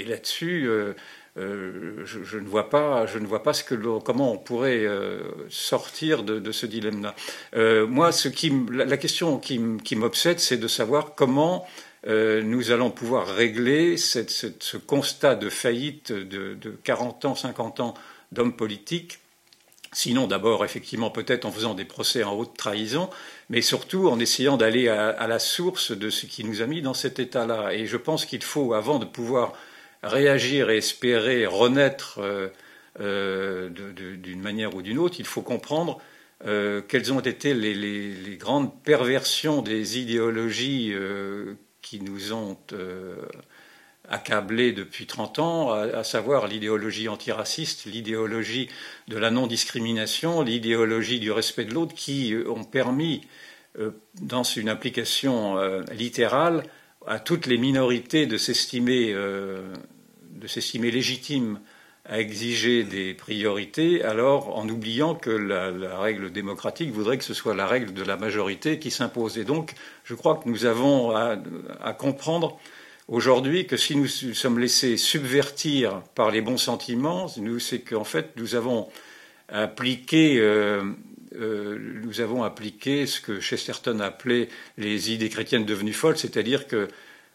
là-dessus, 0.05 0.67
euh, 0.67 0.93
euh, 1.37 2.03
je, 2.03 2.37
ne 2.37 2.47
vois 2.47 2.69
pas, 2.69 3.05
je 3.05 3.19
ne 3.19 3.25
vois 3.25 3.41
pas 3.41 3.53
comment 4.03 4.33
on 4.33 4.37
pourrait 4.37 4.85
sortir 5.47 6.23
de, 6.23 6.51
ce 6.51 6.65
dilemme-là. 6.65 7.15
Moi, 7.85 8.09
la, 8.73 8.97
question 8.97 9.39
qui, 9.39 9.95
m'obsède, 9.95 10.39
c'est 10.39 10.57
de 10.57 10.67
savoir 10.67 11.15
comment 11.15 11.65
nous 12.05 12.71
allons 12.71 12.91
pouvoir 12.91 13.27
régler 13.27 13.95
ce 13.95 14.75
constat 14.75 15.35
de 15.35 15.49
faillite 15.49 16.11
de, 16.11 16.57
40 16.83 17.23
ans, 17.23 17.35
50 17.35 17.79
ans 17.79 17.93
d'hommes 18.33 18.57
politiques. 18.57 19.19
Sinon, 19.91 20.27
d'abord, 20.27 20.63
effectivement, 20.63 21.09
peut-être 21.09 21.45
en 21.45 21.51
faisant 21.51 21.73
des 21.73 21.85
procès 21.85 22.23
en 22.23 22.33
haute 22.33 22.55
trahison, 22.55 23.09
mais 23.49 23.61
surtout 23.61 24.07
en 24.07 24.19
essayant 24.19 24.55
d'aller 24.55 24.87
à, 24.87 25.27
la 25.27 25.39
source 25.39 25.91
de 25.91 26.09
ce 26.11 26.27
qui 26.27 26.43
nous 26.43 26.61
a 26.61 26.67
mis 26.67 26.81
dans 26.81 26.93
cet 26.93 27.17
état-là. 27.17 27.73
Et 27.73 27.87
je 27.87 27.97
pense 27.97 28.25
qu'il 28.25 28.43
faut, 28.43 28.73
avant 28.73 28.99
de 28.99 29.05
pouvoir 29.05 29.53
réagir 30.03 30.69
et 30.69 30.77
espérer 30.77 31.47
renaître 31.47 32.19
euh, 32.19 32.49
euh, 32.99 33.69
d'une 33.69 34.41
manière 34.41 34.75
ou 34.75 34.83
d'une 34.83 34.99
autre, 34.99 35.15
il 35.19 35.25
faut 35.25 35.41
comprendre 35.41 35.99
euh, 36.45 36.81
quelles 36.87 37.11
ont 37.11 37.19
été 37.19 37.55
les, 37.55 38.37
grandes 38.37 38.71
perversions 38.83 39.63
des 39.63 39.97
idéologies 39.97 40.93
qui 41.81 41.99
nous 41.99 42.31
ont 42.31 42.57
accablés 44.09 44.71
depuis 44.71 45.05
30 45.05 45.39
ans, 45.39 45.71
à, 45.71 46.03
savoir 46.03 46.47
l'idéologie 46.47 47.07
antiraciste, 47.07 47.85
l'idéologie 47.85 48.69
de 49.07 49.17
la 49.17 49.31
non-discrimination, 49.31 50.41
l'idéologie 50.41 51.19
du 51.19 51.31
respect 51.31 51.65
de 51.65 51.73
l'autre, 51.73 51.93
qui 51.93 52.35
ont 52.47 52.63
permis, 52.63 53.21
dans 54.21 54.43
une 54.43 54.67
application 54.67 55.57
littérale, 55.91 56.63
à 57.07 57.19
toutes 57.19 57.47
les 57.47 57.57
minorités 57.57 58.25
de 58.25 58.37
s'estimer 58.37 59.11
euh, 59.13 59.73
de 60.39 60.47
s'estimer 60.47 60.91
légitimes 60.91 61.59
à 62.05 62.19
exiger 62.19 62.83
des 62.83 63.13
priorités, 63.13 64.03
alors 64.03 64.57
en 64.57 64.67
oubliant 64.67 65.15
que 65.15 65.29
la, 65.29 65.99
règle 65.99 66.31
démocratique 66.31 66.91
voudrait 66.91 67.17
que 67.17 67.23
ce 67.23 67.33
soit 67.33 67.53
la 67.53 67.67
règle 67.67 67.93
de 67.93 68.03
la 68.03 68.15
majorité 68.15 68.79
qui 68.79 68.89
s'impose. 68.89 69.37
Et 69.37 69.43
donc, 69.43 69.73
je 70.05 70.15
crois 70.15 70.37
que 70.37 70.49
nous 70.49 70.65
avons 70.65 71.11
à, 71.11 71.37
comprendre 71.93 72.57
aujourd'hui 73.09 73.67
que 73.67 73.75
si 73.75 73.97
nous 73.97 74.07
sommes 74.07 74.59
laissés 74.59 74.95
subvertir 74.95 76.01
par 76.15 76.31
les 76.31 76.41
bons 76.41 76.57
sentiments, 76.57 77.27
c'est 77.59 77.81
qu'en 77.81 78.05
fait, 78.05 78.31
nous 78.37 78.55
avons 78.55 78.87
appliqué 79.49 80.37
euh, 80.39 80.83
euh, 81.35 81.77
nous 82.03 82.21
avons 82.21 82.43
appliqué 82.43 83.05
ce 83.05 83.21
que 83.21 83.39
Chesterton 83.39 83.99
appelait 83.99 84.49
les 84.77 85.11
idées 85.11 85.29
chrétiennes 85.29 85.65
devenues 85.65 85.93
folles, 85.93 86.17
c'est-à-dire 86.17 86.67
que 86.67 86.87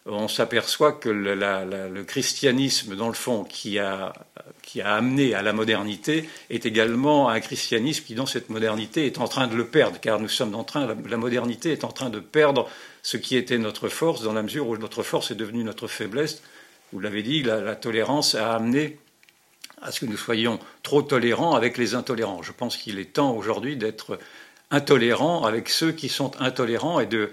on 0.07 0.27
s'aperçoit 0.27 0.91
que 0.91 1.09
le, 1.09 2.03
christianisme, 2.03 2.95
dans 2.95 3.07
le 3.07 3.15
fond, 3.15 3.43
qui 3.43 3.79
a, 3.79 4.13
qui 4.61 4.79
a, 4.81 4.93
amené 4.93 5.33
à 5.33 5.41
la 5.41 5.51
modernité, 5.51 6.29
est 6.51 6.67
également 6.67 7.29
un 7.29 7.39
christianisme 7.39 8.03
qui, 8.05 8.13
dans 8.13 8.27
cette 8.27 8.49
modernité, 8.49 9.07
est 9.07 9.17
en 9.17 9.27
train 9.27 9.47
de 9.47 9.55
le 9.55 9.65
perdre, 9.65 9.99
car 9.99 10.19
nous 10.19 10.27
sommes 10.27 10.53
en 10.53 10.63
train, 10.63 10.95
la, 11.09 11.17
modernité 11.17 11.71
est 11.71 11.83
en 11.83 11.91
train 11.91 12.11
de 12.11 12.19
perdre 12.19 12.69
ce 13.05 13.17
qui 13.17 13.37
était 13.37 13.59
notre 13.59 13.87
force, 13.87 14.23
dans 14.23 14.33
la 14.33 14.41
mesure 14.41 14.67
où 14.67 14.75
notre 14.77 15.03
force 15.03 15.29
est 15.29 15.35
devenue 15.35 15.63
notre 15.63 15.87
faiblesse. 15.87 16.41
Vous 16.91 16.99
l'avez 16.99 17.21
dit, 17.21 17.43
la 17.43 17.75
tolérance 17.75 18.33
a 18.33 18.55
amené 18.55 18.97
à 19.79 19.91
ce 19.91 19.99
que 19.99 20.07
nous 20.07 20.17
soyons 20.17 20.59
trop 20.81 21.03
tolérants 21.03 21.53
avec 21.53 21.77
les 21.77 21.93
intolérants. 21.93 22.41
Je 22.41 22.51
pense 22.51 22.77
qu'il 22.77 22.97
est 22.97 23.13
temps 23.13 23.35
aujourd'hui 23.35 23.77
d'être 23.77 24.17
intolérants 24.71 25.45
avec 25.45 25.69
ceux 25.69 25.91
qui 25.91 26.09
sont 26.09 26.31
intolérants 26.41 26.99
et 26.99 27.05
de, 27.05 27.29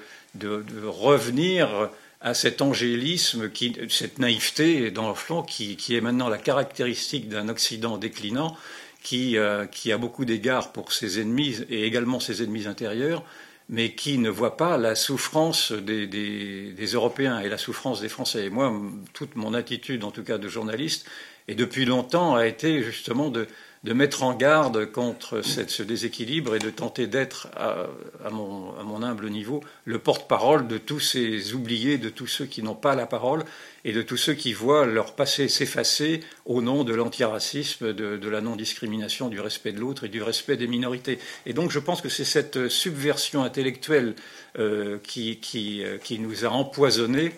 revenir 0.85 1.89
à 2.21 2.35
cet 2.35 2.61
angélisme, 2.61 3.51
cette 3.89 4.19
naïveté 4.19 4.91
dans 4.91 5.09
le 5.09 5.15
fond 5.15 5.43
qui, 5.43 5.79
est 5.89 6.03
maintenant 6.03 6.29
la 6.29 6.37
caractéristique 6.37 7.31
d'un 7.31 7.49
Occident 7.49 7.97
déclinant, 7.97 8.59
qui, 9.03 9.39
euh, 9.39 9.65
a 9.65 9.97
beaucoup 9.97 10.27
d'égards 10.27 10.71
pour 10.73 10.93
ses 10.93 11.19
ennemis 11.19 11.61
et 11.71 11.87
également 11.87 12.21
ses 12.21 12.43
ennemis 12.43 12.67
intérieurs, 12.67 13.25
mais 13.73 13.95
qui 13.95 14.19
ne 14.19 14.29
voit 14.29 14.59
pas 14.59 14.77
la 14.77 14.95
souffrance 14.95 15.73
des, 15.73 16.91
Européens 16.93 17.41
et 17.41 17.49
la 17.49 17.57
souffrance 17.57 18.03
des 18.03 18.11
Français. 18.11 18.45
Et 18.45 18.51
moi, 18.51 18.71
toute 19.15 19.35
mon 19.35 19.55
attitude, 19.55 20.05
en 20.05 20.11
tout 20.11 20.23
cas 20.23 20.37
de 20.37 20.47
journaliste, 20.47 21.09
et 21.49 21.55
depuis 21.55 21.87
longtemps 21.87 22.37
a 22.37 22.47
été 22.47 22.83
justement 22.83 23.31
de, 23.31 23.49
mettre 23.91 24.23
en 24.23 24.33
garde 24.35 24.87
contre 24.87 25.43
ce 25.43 25.83
déséquilibre 25.83 26.55
et 26.55 26.61
de 26.61 26.71
tenter 26.71 27.09
d'être, 27.09 27.49
à, 27.57 28.31
mon, 28.31 29.03
humble 29.03 29.29
niveau, 29.29 29.61
le 29.85 29.99
porte-parole 29.99 30.69
de 30.69 30.79
tous 30.79 31.01
ces 31.01 31.55
oubliés, 31.55 31.99
de 31.99 32.09
tous 32.09 32.29
ceux 32.29 32.47
qui 32.47 32.63
n'ont 32.63 32.77
pas 32.77 32.95
la 32.95 33.07
parole 33.07 33.45
et 33.85 33.93
de 33.93 34.03
tous 34.03 34.17
ceux 34.17 34.35
qui 34.35 34.53
voient 34.53 34.87
leur 34.87 35.15
passé 35.15 35.49
s'effacer 35.49 36.21
au 36.47 36.63
nom 36.63 36.85
de 36.85 36.95
l'antiracisme, 36.95 37.93
de, 37.93 38.29
la 38.29 38.41
non-discrimination, 38.41 39.29
du 39.29 39.41
respect 39.41 39.73
de 39.73 39.81
l'autre 39.81 40.05
et 40.05 40.09
du 40.09 40.23
respect 40.23 40.57
des 40.57 40.69
minorités. 40.69 41.19
Et 41.47 41.53
donc 41.53 41.73
je 41.73 41.81
pense 41.81 42.01
que 42.01 42.09
c'est 42.09 42.25
cette 42.25 42.69
subversion 42.69 43.43
intellectuelle 43.43 44.15
euh, 44.59 44.99
qui, 45.03 45.41
euh, 45.83 45.99
qui 45.99 46.19
nous 46.21 46.45
a 46.45 46.49
empoisonnés 46.49 47.33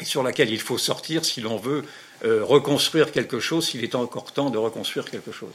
et 0.00 0.04
sur 0.04 0.22
laquelle 0.22 0.50
il 0.50 0.60
faut 0.60 0.78
sortir 0.78 1.24
si 1.24 1.40
l'on 1.40 1.56
veut 1.56 1.84
euh, 2.24 2.42
reconstruire 2.44 3.12
quelque 3.12 3.40
chose 3.40 3.68
s'il 3.68 3.84
est 3.84 3.94
encore 3.94 4.32
temps 4.32 4.50
de 4.50 4.58
reconstruire 4.58 5.10
quelque 5.10 5.32
chose. 5.32 5.52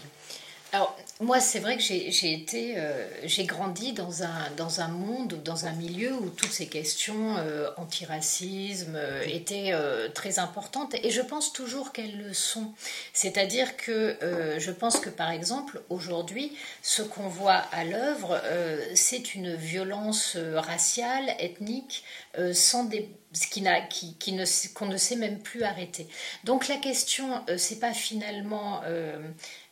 Alors, 0.73 0.95
moi, 1.19 1.41
c'est 1.41 1.59
vrai 1.59 1.75
que 1.75 1.83
j'ai 1.83 2.33
été, 2.33 2.75
euh, 2.77 3.05
j'ai 3.25 3.43
grandi 3.43 3.91
dans 3.91 4.23
un, 4.23 4.49
dans 4.55 4.79
un 4.79 4.87
monde, 4.87 5.41
dans 5.43 5.65
un 5.65 5.73
milieu 5.73 6.13
où 6.13 6.29
toutes 6.29 6.51
ces 6.51 6.67
questions 6.67 7.35
euh, 7.37 7.67
antiracisme 7.75 8.97
étaient 9.25 9.73
très 10.13 10.39
importantes 10.39 10.95
et 11.03 11.11
je 11.11 11.21
pense 11.21 11.51
toujours 11.51 11.91
qu'elles 11.91 12.17
le 12.17 12.33
sont. 12.33 12.73
C'est-à-dire 13.11 13.75
que 13.75 14.17
je 14.57 14.71
pense 14.71 14.99
que, 14.99 15.09
par 15.09 15.29
exemple, 15.31 15.81
aujourd'hui, 15.89 16.55
ce 16.81 17.01
qu'on 17.01 17.27
voit 17.27 17.63
à 17.73 17.83
l'œuvre, 17.83 18.41
c'est 18.95 19.35
une 19.35 19.55
violence 19.55 20.37
raciale, 20.55 21.35
ethnique, 21.39 22.05
sans 22.53 22.85
des, 23.31 23.87
qui, 23.89 24.33
ne, 24.33 24.73
qu'on 24.73 24.85
ne 24.85 24.97
sait 24.97 25.15
même 25.15 25.39
plus 25.39 25.63
arrêter. 25.63 26.07
Donc 26.43 26.67
la 26.67 26.77
question, 26.77 27.43
c'est 27.57 27.79
pas 27.79 27.93
finalement 27.93 28.81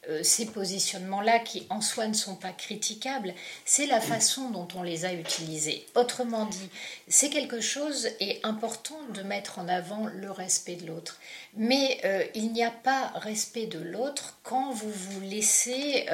euh, 0.07 0.23
ces 0.23 0.45
positionnements-là, 0.45 1.39
qui 1.39 1.67
en 1.69 1.81
soi 1.81 2.07
ne 2.07 2.13
sont 2.13 2.35
pas 2.35 2.53
critiquables, 2.53 3.33
c'est 3.65 3.85
la 3.85 3.99
façon 3.99 4.49
dont 4.49 4.67
on 4.75 4.81
les 4.81 5.03
a 5.03 5.13
utilisés. 5.13 5.85
Autrement 5.93 6.45
dit, 6.45 6.69
c'est 7.09 7.29
quelque 7.29 7.59
chose 7.59 8.07
et 8.21 8.39
important 8.43 8.97
de 9.13 9.21
mettre 9.23 9.59
en 9.59 9.67
avant 9.67 10.07
le 10.07 10.31
respect 10.31 10.77
de 10.77 10.87
l'autre. 10.87 11.19
Mais 11.55 11.99
euh, 12.05 12.23
il 12.33 12.53
n'y 12.53 12.63
a 12.63 12.71
pas 12.71 13.11
respect 13.15 13.65
de 13.65 13.79
l'autre 13.79 14.37
quand 14.41 14.71
vous 14.71 14.91
vous 14.91 15.19
laissez 15.21 16.05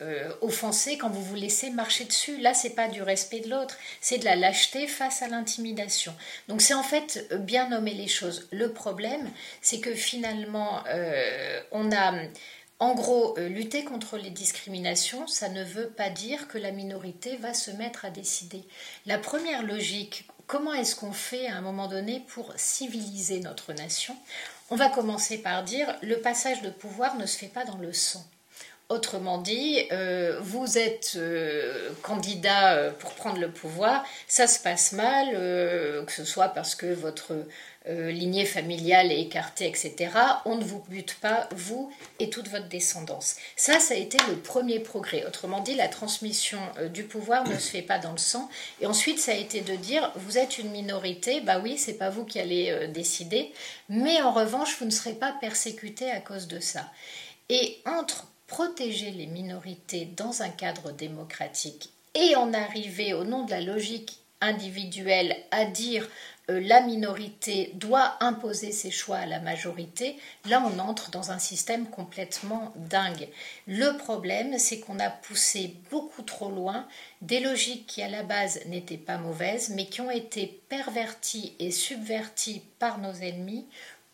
euh, 0.00 0.30
offenser, 0.40 0.98
quand 0.98 1.10
vous 1.10 1.22
vous 1.22 1.34
laissez 1.34 1.70
marcher 1.70 2.04
dessus. 2.04 2.38
Là, 2.38 2.54
c'est 2.54 2.70
pas 2.70 2.88
du 2.88 3.02
respect 3.02 3.40
de 3.40 3.50
l'autre, 3.50 3.76
c'est 4.00 4.18
de 4.18 4.24
la 4.24 4.36
lâcheté 4.36 4.86
face 4.86 5.22
à 5.22 5.28
l'intimidation. 5.28 6.14
Donc 6.48 6.62
c'est 6.62 6.74
en 6.74 6.82
fait 6.82 7.28
bien 7.40 7.68
nommer 7.68 7.94
les 7.94 8.08
choses. 8.08 8.48
Le 8.52 8.72
problème, 8.72 9.30
c'est 9.60 9.80
que 9.80 9.94
finalement, 9.94 10.82
on 11.72 11.92
a 11.92 12.14
en 12.80 12.94
gros, 12.94 13.36
euh, 13.38 13.48
lutter 13.48 13.82
contre 13.82 14.18
les 14.18 14.30
discriminations, 14.30 15.26
ça 15.26 15.48
ne 15.48 15.64
veut 15.64 15.88
pas 15.88 16.10
dire 16.10 16.46
que 16.46 16.58
la 16.58 16.70
minorité 16.70 17.36
va 17.36 17.52
se 17.52 17.72
mettre 17.72 18.04
à 18.04 18.10
décider. 18.10 18.62
La 19.04 19.18
première 19.18 19.64
logique, 19.64 20.28
comment 20.46 20.72
est-ce 20.72 20.94
qu'on 20.94 21.12
fait 21.12 21.48
à 21.48 21.56
un 21.56 21.60
moment 21.60 21.88
donné 21.88 22.24
pour 22.28 22.52
civiliser 22.56 23.40
notre 23.40 23.72
nation? 23.72 24.16
On 24.70 24.76
va 24.76 24.90
commencer 24.90 25.38
par 25.38 25.64
dire 25.64 25.96
le 26.02 26.20
passage 26.20 26.62
de 26.62 26.70
pouvoir 26.70 27.16
ne 27.16 27.26
se 27.26 27.36
fait 27.36 27.48
pas 27.48 27.64
dans 27.64 27.78
le 27.78 27.92
sang. 27.92 28.24
Autrement 28.88 29.38
dit, 29.38 29.82
euh, 29.92 30.38
vous 30.40 30.78
êtes 30.78 31.12
euh, 31.16 31.90
candidat 32.02 32.90
pour 32.98 33.12
prendre 33.14 33.38
le 33.38 33.50
pouvoir, 33.50 34.04
ça 34.26 34.46
se 34.46 34.58
passe 34.58 34.92
mal, 34.92 35.32
que 35.32 36.12
ce 36.12 36.24
soit 36.24 36.48
parce 36.48 36.74
que 36.74 36.86
votre 36.86 37.34
euh, 37.88 38.10
lignée 38.10 38.44
familiale 38.44 39.10
est 39.10 39.22
écartée, 39.22 39.66
etc., 39.66 40.10
on 40.44 40.56
ne 40.56 40.64
vous 40.64 40.84
bute 40.90 41.14
pas, 41.20 41.48
vous 41.52 41.90
et 42.18 42.28
toute 42.28 42.48
votre 42.48 42.68
descendance. 42.68 43.36
Ça, 43.56 43.80
ça 43.80 43.94
a 43.94 43.96
été 43.96 44.18
le 44.28 44.36
premier 44.36 44.78
progrès. 44.78 45.24
Autrement 45.26 45.60
dit, 45.60 45.74
la 45.74 45.88
transmission 45.88 46.58
euh, 46.78 46.88
du 46.88 47.04
pouvoir 47.04 47.48
ne 47.48 47.56
se 47.56 47.70
fait 47.70 47.82
pas 47.82 47.98
dans 47.98 48.12
le 48.12 48.18
sang. 48.18 48.50
Et 48.82 48.86
ensuite, 48.86 49.18
ça 49.18 49.32
a 49.32 49.36
été 49.36 49.62
de 49.62 49.74
dire, 49.74 50.12
vous 50.16 50.36
êtes 50.36 50.58
une 50.58 50.70
minorité, 50.70 51.40
bah 51.40 51.60
oui, 51.64 51.78
c'est 51.78 51.94
pas 51.94 52.10
vous 52.10 52.26
qui 52.26 52.38
allez 52.38 52.70
euh, 52.70 52.88
décider, 52.88 53.54
mais 53.88 54.20
en 54.20 54.32
revanche, 54.32 54.76
vous 54.78 54.84
ne 54.84 54.90
serez 54.90 55.14
pas 55.14 55.32
persécuté 55.40 56.10
à 56.10 56.20
cause 56.20 56.46
de 56.46 56.60
ça. 56.60 56.84
Et 57.48 57.78
entre 57.86 58.26
protéger 58.48 59.12
les 59.12 59.26
minorités 59.26 60.06
dans 60.16 60.42
un 60.42 60.48
cadre 60.48 60.90
démocratique 60.90 61.90
et 62.14 62.34
en 62.34 62.52
arriver 62.52 63.14
au 63.14 63.22
nom 63.22 63.44
de 63.44 63.50
la 63.50 63.60
logique 63.60 64.18
individuelle 64.40 65.36
à 65.50 65.64
dire 65.64 66.08
euh, 66.50 66.60
la 66.60 66.80
minorité 66.80 67.72
doit 67.74 68.16
imposer 68.20 68.72
ses 68.72 68.90
choix 68.90 69.18
à 69.18 69.26
la 69.26 69.40
majorité, 69.40 70.16
là 70.46 70.64
on 70.64 70.78
entre 70.78 71.10
dans 71.10 71.30
un 71.30 71.38
système 71.38 71.86
complètement 71.86 72.72
dingue. 72.76 73.28
Le 73.66 73.96
problème, 73.98 74.58
c'est 74.58 74.80
qu'on 74.80 74.98
a 74.98 75.10
poussé 75.10 75.74
beaucoup 75.90 76.22
trop 76.22 76.50
loin 76.50 76.86
des 77.20 77.40
logiques 77.40 77.86
qui 77.86 78.02
à 78.02 78.08
la 78.08 78.22
base 78.22 78.64
n'étaient 78.66 78.96
pas 78.96 79.18
mauvaises, 79.18 79.70
mais 79.70 79.86
qui 79.86 80.00
ont 80.00 80.10
été 80.10 80.62
perverties 80.68 81.54
et 81.58 81.70
subverties 81.70 82.62
par 82.78 82.98
nos 82.98 83.12
ennemis 83.12 83.66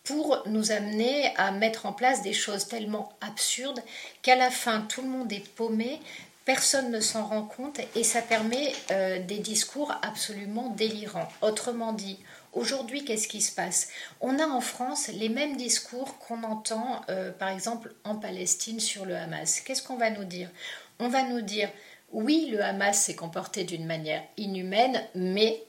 pour 0.04 0.42
nous 0.46 0.70
amener 0.70 1.34
à 1.36 1.50
mettre 1.50 1.86
en 1.86 1.92
place 1.92 2.22
des 2.22 2.34
choses 2.34 2.68
tellement 2.68 3.12
absurdes 3.20 3.80
qu'à 4.22 4.36
la 4.36 4.50
fin 4.50 4.82
tout 4.82 5.02
le 5.02 5.08
monde 5.08 5.32
est 5.32 5.48
paumé, 5.54 6.00
personne 6.44 6.90
ne 6.90 7.00
s'en 7.00 7.26
rend 7.26 7.42
compte 7.42 7.80
et 7.96 8.04
ça 8.04 8.20
permet 8.20 8.72
euh, 8.90 9.18
des 9.18 9.38
discours 9.38 9.94
absolument 10.02 10.68
délirants. 10.70 11.28
Autrement 11.40 11.94
dit, 11.94 12.18
aujourd'hui, 12.52 13.04
qu'est-ce 13.04 13.28
qui 13.28 13.40
se 13.40 13.54
passe? 13.54 13.88
On 14.20 14.38
a 14.38 14.46
en 14.46 14.60
France 14.60 15.08
les 15.08 15.30
mêmes 15.30 15.56
discours 15.56 16.18
qu'on 16.18 16.42
entend 16.42 17.00
euh, 17.08 17.32
par 17.32 17.48
exemple 17.48 17.94
en 18.04 18.16
Palestine 18.16 18.80
sur 18.80 19.06
le 19.06 19.16
Hamas. 19.16 19.60
Qu'est-ce 19.60 19.82
qu'on 19.82 19.96
va 19.96 20.10
nous 20.10 20.24
dire? 20.24 20.50
On 20.98 21.08
va 21.08 21.22
nous 21.22 21.40
dire 21.40 21.70
oui, 22.12 22.48
le 22.52 22.62
Hamas 22.62 23.00
s'est 23.00 23.16
comporté 23.16 23.64
d'une 23.64 23.86
manière 23.86 24.22
inhumaine, 24.36 25.02
mais 25.14 25.64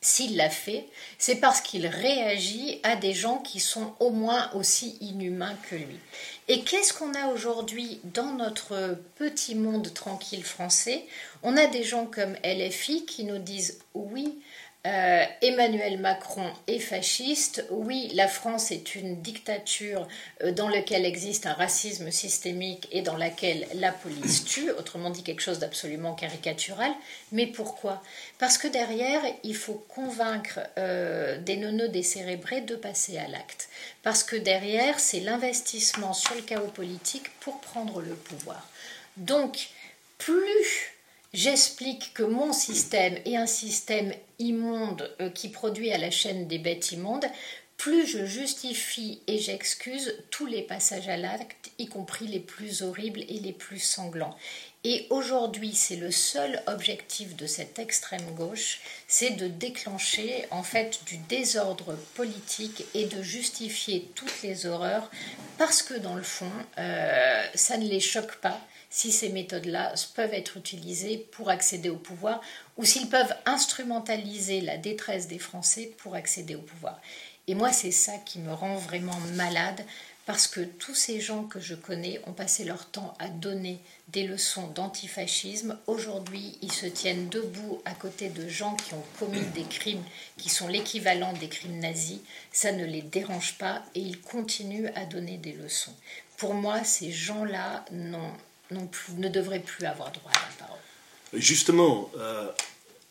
s'il 0.00 0.36
l'a 0.36 0.50
fait, 0.50 0.86
c'est 1.18 1.36
parce 1.36 1.60
qu'il 1.60 1.86
réagit 1.86 2.80
à 2.84 2.96
des 2.96 3.14
gens 3.14 3.38
qui 3.38 3.58
sont 3.58 3.94
au 3.98 4.10
moins 4.10 4.50
aussi 4.54 4.96
inhumains 5.00 5.56
que 5.68 5.74
lui. 5.74 5.98
Et 6.46 6.62
qu'est-ce 6.62 6.94
qu'on 6.94 7.14
a 7.14 7.28
aujourd'hui 7.28 8.00
dans 8.04 8.32
notre 8.32 8.96
petit 9.16 9.54
monde 9.54 9.92
tranquille 9.92 10.44
français? 10.44 11.04
On 11.42 11.56
a 11.56 11.66
des 11.66 11.84
gens 11.84 12.06
comme 12.06 12.36
LFI 12.44 13.04
qui 13.06 13.24
nous 13.24 13.38
disent 13.38 13.80
oui, 13.94 14.38
euh, 14.88 15.24
Emmanuel 15.42 15.98
Macron 15.98 16.50
est 16.66 16.78
fasciste. 16.78 17.66
Oui, 17.68 18.10
la 18.14 18.26
France 18.26 18.70
est 18.70 18.94
une 18.94 19.20
dictature 19.20 20.08
euh, 20.42 20.50
dans 20.50 20.68
laquelle 20.68 21.04
existe 21.04 21.44
un 21.44 21.52
racisme 21.52 22.10
systémique 22.10 22.88
et 22.90 23.02
dans 23.02 23.16
laquelle 23.16 23.66
la 23.74 23.92
police 23.92 24.44
tue, 24.46 24.70
autrement 24.70 25.10
dit 25.10 25.22
quelque 25.22 25.42
chose 25.42 25.58
d'absolument 25.58 26.14
caricatural. 26.14 26.90
Mais 27.32 27.46
pourquoi? 27.46 28.02
Parce 28.38 28.56
que 28.56 28.66
derrière, 28.66 29.20
il 29.42 29.56
faut 29.56 29.84
convaincre 29.88 30.60
euh, 30.78 31.38
des 31.38 31.56
neuneux 31.56 31.88
décérébrés 31.88 32.62
de 32.62 32.74
passer 32.74 33.18
à 33.18 33.28
l'acte. 33.28 33.68
Parce 34.02 34.24
que 34.24 34.36
derrière, 34.36 34.98
c'est 35.00 35.20
l'investissement 35.20 36.14
sur 36.14 36.34
le 36.34 36.42
chaos 36.42 36.68
politique 36.68 37.28
pour 37.40 37.60
prendre 37.60 38.00
le 38.00 38.14
pouvoir. 38.14 38.66
Donc, 39.18 39.68
plus 40.16 40.97
j'explique 41.32 42.12
que 42.14 42.22
mon 42.22 42.52
système 42.52 43.18
est 43.24 43.36
un 43.36 43.46
système 43.46 44.12
immonde 44.38 45.14
euh, 45.20 45.30
qui 45.30 45.48
produit 45.48 45.92
à 45.92 45.98
la 45.98 46.10
chaîne 46.10 46.48
des 46.48 46.58
bêtes 46.58 46.92
immondes, 46.92 47.26
plus 47.78 48.08
je 48.08 48.26
justifie 48.26 49.20
et 49.28 49.38
j'excuse 49.38 50.12
tous 50.30 50.46
les 50.46 50.62
passages 50.62 51.08
à 51.08 51.16
l'acte, 51.16 51.70
y 51.78 51.86
compris 51.86 52.26
les 52.26 52.40
plus 52.40 52.82
horribles 52.82 53.20
et 53.28 53.38
les 53.38 53.52
plus 53.52 53.78
sanglants. 53.78 54.36
Et 54.82 55.06
aujourd'hui, 55.10 55.74
c'est 55.74 55.96
le 55.96 56.10
seul 56.10 56.60
objectif 56.66 57.36
de 57.36 57.46
cette 57.46 57.78
extrême 57.78 58.34
gauche, 58.34 58.80
c'est 59.06 59.30
de 59.30 59.46
déclencher 59.46 60.44
en 60.50 60.64
fait 60.64 61.00
du 61.06 61.18
désordre 61.18 61.96
politique 62.14 62.84
et 62.94 63.06
de 63.06 63.22
justifier 63.22 64.10
toutes 64.16 64.42
les 64.42 64.66
horreurs, 64.66 65.08
parce 65.56 65.82
que 65.82 65.94
dans 65.94 66.14
le 66.14 66.22
fond, 66.22 66.50
euh, 66.78 67.44
ça 67.54 67.76
ne 67.76 67.86
les 67.86 68.00
choque 68.00 68.36
pas 68.36 68.60
si 68.90 69.12
ces 69.12 69.28
méthodes-là 69.28 69.94
peuvent 70.14 70.34
être 70.34 70.56
utilisées 70.56 71.18
pour 71.32 71.50
accéder 71.50 71.90
au 71.90 71.96
pouvoir 71.96 72.40
ou 72.76 72.84
s'ils 72.84 73.08
peuvent 73.08 73.34
instrumentaliser 73.46 74.60
la 74.60 74.76
détresse 74.76 75.28
des 75.28 75.38
Français 75.38 75.92
pour 75.98 76.14
accéder 76.14 76.54
au 76.54 76.62
pouvoir. 76.62 77.00
Et 77.46 77.54
moi, 77.54 77.72
c'est 77.72 77.92
ça 77.92 78.12
qui 78.18 78.38
me 78.38 78.52
rend 78.52 78.76
vraiment 78.76 79.18
malade 79.34 79.84
parce 80.26 80.46
que 80.46 80.60
tous 80.60 80.94
ces 80.94 81.22
gens 81.22 81.44
que 81.44 81.58
je 81.58 81.74
connais 81.74 82.20
ont 82.26 82.34
passé 82.34 82.62
leur 82.64 82.84
temps 82.84 83.14
à 83.18 83.28
donner 83.28 83.80
des 84.08 84.26
leçons 84.26 84.66
d'antifascisme. 84.66 85.78
Aujourd'hui, 85.86 86.58
ils 86.60 86.70
se 86.70 86.84
tiennent 86.84 87.30
debout 87.30 87.80
à 87.86 87.94
côté 87.94 88.28
de 88.28 88.46
gens 88.46 88.76
qui 88.76 88.92
ont 88.92 89.04
commis 89.18 89.46
des 89.54 89.62
crimes 89.62 90.04
qui 90.36 90.50
sont 90.50 90.68
l'équivalent 90.68 91.32
des 91.32 91.48
crimes 91.48 91.78
nazis. 91.78 92.20
Ça 92.52 92.72
ne 92.72 92.84
les 92.84 93.00
dérange 93.00 93.56
pas 93.56 93.82
et 93.94 94.00
ils 94.00 94.20
continuent 94.20 94.90
à 94.94 95.06
donner 95.06 95.38
des 95.38 95.52
leçons. 95.52 95.94
Pour 96.36 96.52
moi, 96.52 96.84
ces 96.84 97.10
gens-là 97.10 97.86
n'ont 97.90 98.34
ne 98.70 99.28
devrait 99.28 99.60
plus 99.60 99.84
avoir 99.86 100.12
droit 100.12 100.30
à 100.32 100.40
la 100.40 100.66
parole. 100.66 100.78
Justement, 101.34 102.10
euh, 102.18 102.48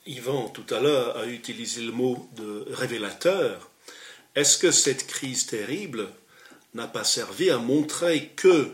Yvan, 0.05 0.49
tout 0.49 0.65
à 0.73 0.79
l'heure, 0.79 1.17
a 1.17 1.25
utilisé 1.25 1.81
le 1.81 1.91
mot 1.91 2.29
de 2.35 2.65
révélateur. 2.71 3.69
Est-ce 4.35 4.57
que 4.57 4.71
cette 4.71 5.07
crise 5.07 5.45
terrible 5.45 6.09
n'a 6.73 6.87
pas 6.87 7.03
servi 7.03 7.49
à 7.49 7.57
montrer 7.57 8.29
que 8.35 8.71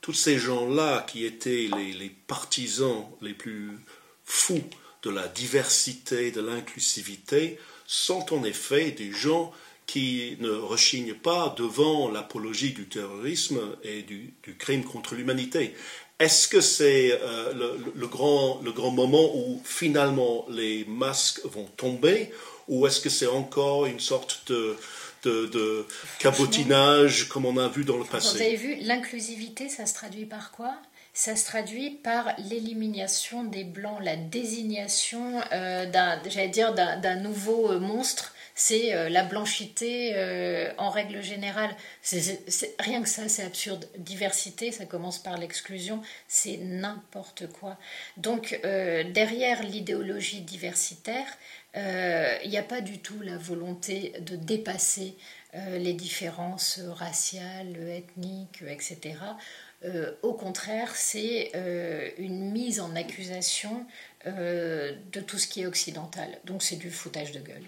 tous 0.00 0.12
ces 0.12 0.38
gens-là 0.38 1.04
qui 1.08 1.24
étaient 1.24 1.68
les, 1.76 2.10
partisans 2.26 3.06
les 3.22 3.34
plus 3.34 3.78
fous 4.24 4.64
de 5.02 5.10
la 5.10 5.28
diversité, 5.28 6.30
de 6.30 6.40
l'inclusivité, 6.40 7.58
sont 7.86 8.34
en 8.34 8.44
effet 8.44 8.90
des 8.90 9.12
gens 9.12 9.52
qui 9.86 10.36
ne 10.40 10.50
rechignent 10.50 11.14
pas 11.14 11.54
devant 11.58 12.10
l'apologie 12.10 12.72
du 12.72 12.86
terrorisme 12.86 13.60
et 13.82 14.02
du 14.02 14.32
crime 14.58 14.84
contre 14.84 15.14
l'humanité. 15.14 15.74
Est-ce 16.24 16.48
que 16.48 16.62
c'est 16.62 17.12
euh, 17.20 17.52
le, 17.94 18.06
grand, 18.06 18.62
le 18.64 18.72
grand 18.72 18.90
moment 18.90 19.36
où 19.36 19.60
finalement 19.62 20.46
les 20.48 20.86
masques 20.86 21.42
vont 21.44 21.66
tomber 21.76 22.30
ou 22.66 22.86
est-ce 22.86 23.00
que 23.00 23.10
c'est 23.10 23.26
encore 23.26 23.84
une 23.84 24.00
sorte 24.00 24.50
de, 24.50 24.78
de, 25.22 25.86
cabotinage 26.18 27.28
comme 27.28 27.44
on 27.44 27.58
a 27.58 27.68
vu 27.68 27.84
dans 27.84 27.98
le 27.98 28.04
passé? 28.04 28.38
Vous 28.38 28.42
avez 28.42 28.56
vu, 28.56 28.76
l'inclusivité, 28.80 29.68
ça 29.68 29.84
se 29.84 29.92
traduit 29.92 30.24
par 30.24 30.50
quoi? 30.50 30.74
Ça 31.12 31.36
se 31.36 31.44
traduit 31.44 31.90
par 31.90 32.34
l'élimination 32.48 33.44
des 33.44 33.64
blancs, 33.64 33.98
la 34.02 34.16
désignation 34.16 35.42
euh, 35.52 35.84
d'un, 35.84 36.20
j'allais 36.26 36.48
dire, 36.48 36.74
d'un 36.74 37.16
nouveau 37.16 37.70
euh, 37.70 37.78
monstre 37.78 38.33
c'est 38.54 38.94
euh, 38.94 39.08
la 39.08 39.24
blanchité 39.24 40.12
euh, 40.14 40.72
en 40.78 40.90
règle 40.90 41.22
générale. 41.22 41.74
rien 42.78 43.02
que 43.02 43.08
ça, 43.08 43.28
c'est 43.28 43.42
absurde. 43.42 43.88
Diversité, 43.98 44.70
ça 44.70 44.86
commence 44.86 45.18
par 45.18 45.36
l'exclusion, 45.38 46.02
c'est 46.28 46.58
n'importe 46.58 47.48
quoi. 47.48 47.76
Donc, 48.16 48.58
euh, 48.64 49.02
derrière 49.04 49.62
l'idéologie 49.62 50.40
diversitaire, 50.40 51.26
il 51.76 52.50
n'y 52.50 52.56
a 52.56 52.62
pas 52.62 52.80
du 52.80 52.98
tout 52.98 53.20
la 53.20 53.36
volonté 53.36 54.12
de 54.20 54.36
dépasser 54.36 55.16
les 55.54 55.92
différences 55.92 56.78
raciales, 56.78 57.76
ethniques, 57.88 58.62
etc. 58.68 59.16
au 60.22 60.34
contraire, 60.34 60.94
c'est 60.94 61.50
une 62.16 62.52
mise 62.52 62.78
en 62.78 62.94
accusation 62.94 63.86
de 64.24 65.20
tout 65.26 65.38
ce 65.38 65.48
qui 65.48 65.62
est 65.62 65.66
occidental. 65.66 66.28
Donc 66.44 66.62
c'est 66.62 66.76
du 66.76 66.92
foutage 66.92 67.32
de 67.32 67.40
gueule. 67.40 67.64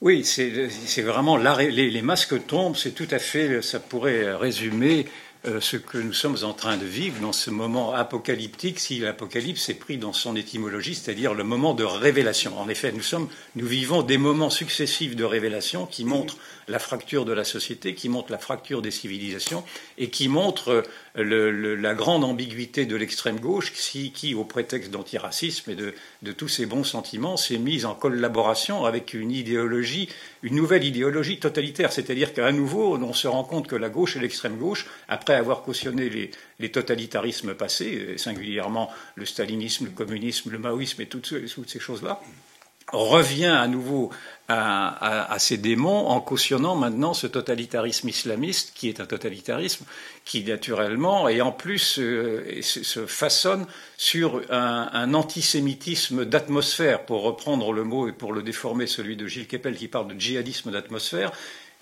Oui, 0.00 0.24
c'est 0.24 1.02
vraiment 1.02 1.36
les, 1.36 1.90
les, 1.90 2.02
masques 2.02 2.46
tombent, 2.46 2.76
c'est 2.76 2.92
tout 2.92 3.08
à 3.10 3.18
fait, 3.18 3.60
ça 3.62 3.80
pourrait 3.80 4.32
résumer 4.32 5.06
euh, 5.46 5.60
ce 5.60 5.76
que 5.76 5.98
nous 5.98 6.12
sommes 6.12 6.36
en 6.42 6.52
train 6.52 6.76
de 6.76 6.84
vivre 6.84 7.20
dans 7.20 7.32
ce 7.32 7.50
moment 7.50 7.92
apocalyptique, 7.92 8.78
si 8.78 8.98
l'apocalypse 9.00 9.68
est 9.68 9.74
pris 9.74 9.96
dans 9.96 10.12
son 10.12 10.36
étymologie, 10.36 10.94
c'est-à-dire 10.94 11.34
le 11.34 11.42
moment 11.42 11.74
de 11.74 11.82
révélation. 11.84 12.58
En 12.60 12.68
effet, 12.68 12.92
nous, 12.92 13.02
sommes, 13.02 13.28
nous 13.56 13.66
vivons 13.66 14.02
des 14.02 14.18
moments 14.18 14.50
successifs 14.50 15.16
de 15.16 15.24
révélation 15.24 15.86
qui 15.86 16.04
montrent 16.04 16.38
la 16.68 16.78
fracture 16.78 17.24
de 17.24 17.32
la 17.32 17.44
société, 17.44 17.94
qui 17.94 18.08
montrent 18.08 18.30
la 18.30 18.38
fracture 18.38 18.82
des 18.82 18.90
civilisations 18.90 19.64
et 19.96 20.10
qui 20.10 20.28
montrent 20.28 20.84
euh, 21.16 21.76
la 21.76 21.94
grande 21.94 22.24
ambiguïté 22.24 22.86
de 22.86 22.96
l'extrême 22.96 23.40
gauche 23.40 23.72
qui, 23.72 24.34
au 24.34 24.44
prétexte 24.44 24.90
d'antiracisme 24.90 25.70
et 25.70 25.74
de, 25.74 26.32
tous 26.32 26.48
ces 26.48 26.66
bons 26.66 26.84
sentiments, 26.84 27.36
s'est 27.36 27.58
mise 27.58 27.86
en 27.86 27.94
collaboration 27.94 28.84
avec 28.84 29.14
une 29.14 29.30
idéologie, 29.30 30.08
une 30.42 30.56
nouvelle 30.56 30.84
idéologie 30.84 31.38
totalitaire. 31.38 31.92
C'est-à-dire 31.92 32.34
qu'à 32.34 32.52
nouveau, 32.52 32.96
on 32.96 33.12
se 33.12 33.28
rend 33.28 33.44
compte 33.44 33.66
que 33.66 33.76
la 33.76 33.88
gauche 33.88 34.16
et 34.16 34.20
l'extrême 34.20 34.56
gauche, 34.56 34.86
après 35.08 35.34
avoir 35.34 35.62
cautionné 35.62 36.10
les, 36.58 36.70
totalitarismes 36.70 37.54
passés, 37.54 38.18
singulièrement 38.18 38.90
le 39.14 39.24
stalinisme, 39.24 39.86
le 39.86 39.90
communisme, 39.90 40.50
le 40.50 40.58
maoïsme 40.58 41.02
et 41.02 41.06
toutes 41.06 41.32
ces 41.68 41.80
choses-là, 41.80 42.20
revient 42.92 43.46
à 43.46 43.66
nouveau 43.68 44.10
à, 44.48 45.36
ces 45.38 45.58
démons 45.58 46.06
en 46.08 46.20
cautionnant 46.20 46.74
maintenant 46.74 47.12
ce 47.12 47.26
totalitarisme 47.26 48.08
islamiste 48.08 48.72
qui 48.74 48.88
est 48.88 48.98
un 48.98 49.04
totalitarisme 49.04 49.84
qui 50.24 50.42
naturellement 50.42 51.28
et 51.28 51.42
en 51.42 51.52
plus 51.52 51.98
euh, 51.98 52.62
se 52.62 53.06
façonne 53.06 53.66
sur 53.98 54.42
un, 54.50 55.14
antisémitisme 55.14 56.24
d'atmosphère, 56.24 57.04
pour 57.04 57.22
reprendre 57.22 57.72
le 57.72 57.84
mot 57.84 58.08
et 58.08 58.12
pour 58.12 58.32
le 58.32 58.42
déformer, 58.42 58.86
celui 58.86 59.16
de 59.16 59.26
Gilles 59.26 59.46
Kepel 59.46 59.76
qui 59.76 59.88
parle 59.88 60.14
de 60.14 60.18
djihadisme 60.18 60.70
d'atmosphère. 60.70 61.32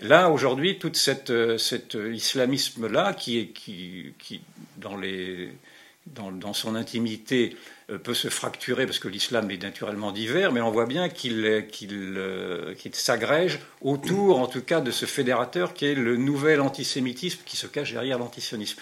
Là, 0.00 0.30
aujourd'hui, 0.30 0.78
tout 0.78 0.92
cette, 0.92 1.30
euh, 1.30 1.56
cet 1.58 1.94
islamisme-là, 1.94 3.14
qui, 3.14 3.38
est, 3.38 3.46
qui, 3.46 4.12
qui 4.18 4.42
dans, 4.76 4.96
les, 4.96 5.50
dans, 6.06 6.52
son 6.52 6.74
intimité, 6.74 7.56
euh, 7.90 7.98
peut 7.98 8.14
se 8.14 8.28
fracturer 8.28 8.86
parce 8.86 8.98
que 8.98 9.08
l'islam 9.08 9.50
est 9.50 9.62
naturellement 9.62 10.12
divers, 10.12 10.52
mais 10.52 10.60
on 10.60 10.70
voit 10.70 10.86
bien 10.86 11.08
qu'il 11.08 11.44
euh, 11.44 12.74
s'agrège 12.92 13.60
autour, 13.80 14.40
en 14.40 14.46
tout 14.46 14.62
cas, 14.62 14.80
de 14.80 14.90
ce 14.90 15.06
fédérateur 15.06 15.74
qui 15.74 15.86
est 15.86 15.94
le 15.94 16.16
nouvel 16.16 16.60
antisémitisme 16.60 17.40
qui 17.44 17.56
se 17.56 17.66
cache 17.66 17.92
derrière 17.92 18.18
l'antisionisme. 18.18 18.80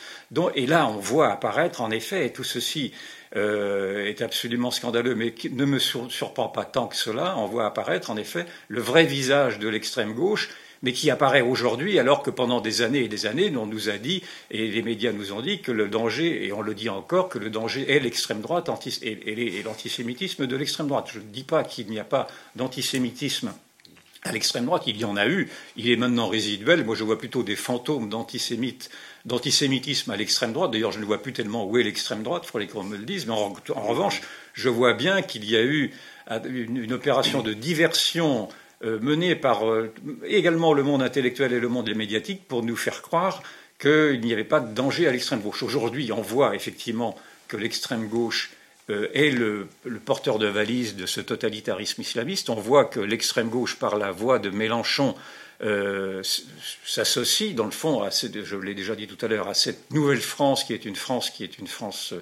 Et 0.55 0.67
là, 0.67 0.87
on 0.87 0.97
voit 0.97 1.33
apparaître, 1.33 1.81
en 1.81 1.91
effet, 1.91 2.27
et 2.27 2.33
tout 2.33 2.45
ceci 2.45 2.93
euh, 3.37 4.07
est 4.07 4.23
absolument 4.23 4.71
scandaleux, 4.71 5.15
mais 5.15 5.35
ne 5.51 5.65
me 5.65 5.79
surprend 5.79 6.49
pas 6.49 6.65
tant 6.65 6.87
que 6.87 6.97
cela, 6.97 7.37
on 7.39 7.47
voit 7.47 7.67
apparaître, 7.67 8.11
en 8.11 8.17
effet, 8.17 8.47
le 8.69 8.81
vrai 8.81 9.05
visage 9.05 9.59
de 9.59 9.69
l'extrême 9.69 10.13
gauche 10.13 10.51
mais 10.85 10.93
qui 10.93 11.11
apparaît 11.11 11.41
aujourd'hui 11.41 11.99
alors 11.99 12.23
que 12.23 12.31
pendant 12.31 12.61
des 12.61 12.83
années 12.83 13.05
et 13.05 13.09
des 13.09 13.27
années, 13.27 13.53
on 13.57 13.67
nous 13.67 13.89
a 13.89 13.97
dit, 13.97 14.23
et 14.51 14.69
les 14.69 14.83
médias 14.83 15.13
nous 15.13 15.33
ont 15.33 15.41
dit, 15.41 15.63
que 15.63 15.73
le 15.73 15.89
danger, 15.89 16.47
et 16.47 16.53
on 16.53 16.61
le 16.61 16.75
dit 16.75 16.91
encore, 16.91 17.31
que 17.31 17.39
le 17.39 17.49
danger 17.49 17.91
est 17.91 18.01
l'extrême 18.01 18.43
droite 18.43 18.69
et, 19.03 19.63
l'antisémitisme 19.65 20.47
de 20.47 20.57
l'extrême 20.57 20.87
droite. 20.87 21.09
Je 21.13 21.21
ne 21.21 21.25
dis 21.25 21.43
pas 21.43 21.65
qu'il 21.65 21.89
n'y 21.89 21.99
a 21.99 22.05
pas 22.05 22.29
d'antisémitisme 22.55 23.55
à 24.25 24.33
l'extrême 24.33 24.67
droite, 24.67 24.83
il 24.87 24.99
y 24.99 25.05
en 25.05 25.17
a 25.17 25.27
eu, 25.27 25.51
il 25.77 25.91
est 25.91 25.97
maintenant 25.97 26.29
résiduel. 26.29 26.85
Moi, 26.85 26.95
je 26.95 27.05
vois 27.05 27.19
plutôt 27.19 27.43
des 27.43 27.57
fantômes 27.57 28.11
d'antisémitisme 28.11 30.11
à 30.11 30.17
l'extrême 30.17 30.53
droite. 30.53 30.71
D'ailleurs, 30.71 30.93
je 30.93 31.01
ne 31.01 31.05
vois 31.05 31.23
plus 31.23 31.33
tellement 31.33 31.67
où 31.67 31.79
est 31.79 31.83
l'extrême 31.83 32.23
droite, 32.23 32.43
il 32.47 32.51
faudrait 32.51 32.67
qu'on 32.67 32.85
me 32.85 32.97
le 32.97 33.05
dise. 33.05 33.27
Mais 33.27 33.33
en, 33.33 33.55
revanche, 33.75 34.21
je 34.53 34.69
vois 34.69 34.93
bien 34.93 35.23
qu'il 35.23 35.49
y 35.49 35.57
a 35.57 35.63
eu 35.63 35.93
une 36.47 36.93
opération 36.93 37.43
de 37.43 37.53
diversion 37.53 38.49
euh, 38.51 38.64
menée 39.01 39.35
par 39.35 39.69
euh, 39.69 39.93
également 40.27 40.73
le 40.73 40.83
monde 40.83 41.03
intellectuel 41.03 41.53
et 41.53 41.61
le 41.61 41.69
monde 41.69 41.93
médiatique 41.95 42.47
pour 42.47 42.63
nous 42.63 42.77
faire 42.77 43.03
croire 43.03 43.43
qu'il 43.79 44.21
n'y 44.21 44.33
avait 44.33 44.45
pas 44.45 44.61
de 44.61 44.75
danger 44.75 45.09
à 45.09 45.13
l'extrême 45.13 45.41
gauche. 45.41 45.63
Aujourd'hui, 45.63 46.13
on 46.13 46.21
voit 46.21 46.55
effectivement 46.55 47.17
que 47.49 47.57
l'extrême 47.57 48.09
gauche 48.09 48.53
euh, 48.91 49.09
est 49.15 49.31
le, 49.31 49.69
porteur 50.05 50.39
de 50.39 50.47
valise 50.47 50.97
de 50.97 51.07
ce 51.07 51.21
totalitarisme 51.21 52.03
islamiste. 52.03 52.51
On 52.51 52.55
voit 52.55 52.85
que 52.85 53.01
l'extrême 53.01 53.49
gauche, 53.49 53.77
par 53.77 53.97
la 53.97 54.13
voix 54.13 54.39
de 54.39 54.51
Mélenchon, 54.51 55.15
s'associe, 56.85 57.55
dans 57.55 57.65
le 57.65 57.71
fond, 57.71 58.07
je 58.11 58.57
l'ai 58.57 58.75
déjà 58.75 58.95
dit 58.95 59.07
tout 59.07 59.25
à 59.25 59.29
l'heure, 59.29 59.49
à 59.49 59.55
cette 59.55 59.91
nouvelle 59.93 60.21
France 60.21 60.65
qui 60.65 60.75
est 60.75 60.85
une 60.85 60.97
France 60.97 61.31
qui 61.31 61.43
est 61.43 61.59
une 61.59 61.69
France 61.69 62.13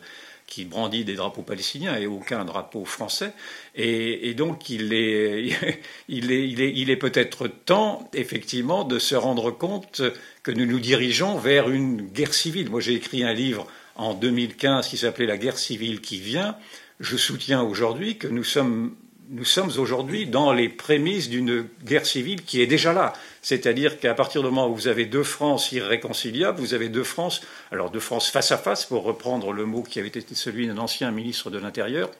qui 0.52 0.66
brandit 0.66 1.06
des 1.06 1.14
drapeaux 1.14 1.40
palestiniens 1.40 1.96
et 1.96 2.06
aucun 2.06 2.44
drapeau 2.44 2.84
français. 2.84 3.32
Et, 3.74 4.34
donc 4.34 4.68
il 4.68 4.92
est, 4.92 5.56
il 6.08 6.30
est, 6.30 6.46
il 6.46 6.60
est, 6.60 6.72
il 6.76 6.90
est 6.90 6.96
peut-être 6.96 7.48
temps, 7.48 8.10
effectivement, 8.12 8.84
de 8.84 8.98
se 8.98 9.14
rendre 9.14 9.50
compte 9.50 10.02
que 10.42 10.50
nous 10.50 10.66
nous 10.66 10.78
dirigeons 10.78 11.38
vers 11.38 11.70
une 11.70 12.02
guerre 12.02 12.34
civile. 12.34 12.68
Moi, 12.68 12.80
j'ai 12.80 12.92
écrit 12.92 13.24
un 13.24 13.32
livre 13.32 13.66
en 13.96 14.12
2015 14.12 14.88
qui 14.88 14.98
s'appelait 14.98 15.24
La 15.24 15.38
guerre 15.38 15.56
civile 15.56 16.02
qui 16.02 16.18
vient. 16.18 16.58
Je 17.00 17.16
soutiens 17.16 17.62
aujourd'hui 17.62 18.18
que 18.18 18.28
nous 18.28 18.44
sommes 18.44 18.94
nous 19.32 19.46
sommes 19.46 19.70
aujourd'hui 19.78 20.26
dans 20.26 20.52
les 20.52 20.68
prémices 20.68 21.30
d'une 21.30 21.66
guerre 21.84 22.04
civile 22.04 22.42
qui 22.42 22.60
est 22.60 22.66
déjà 22.66 22.92
là. 22.92 23.14
C'est-à-dire 23.40 23.98
qu'à 23.98 24.12
partir 24.12 24.42
du 24.42 24.48
moment 24.48 24.68
où 24.68 24.74
vous 24.74 24.88
avez 24.88 25.06
deux 25.06 25.22
France 25.22 25.72
irréconciliables, 25.72 26.60
vous 26.60 26.74
avez 26.74 26.90
deux 26.90 27.02
France, 27.02 27.40
alors 27.70 27.90
deux 27.90 27.98
France 27.98 28.28
face 28.28 28.52
à 28.52 28.58
face, 28.58 28.84
pour 28.84 29.04
reprendre 29.04 29.52
le 29.52 29.64
mot 29.64 29.82
qui 29.82 29.98
avait 29.98 30.08
été 30.08 30.34
celui 30.34 30.66
d'un 30.66 30.76
ancien 30.76 31.10
ministre 31.10 31.48
de 31.50 31.58
l'Intérieur, 31.58 32.10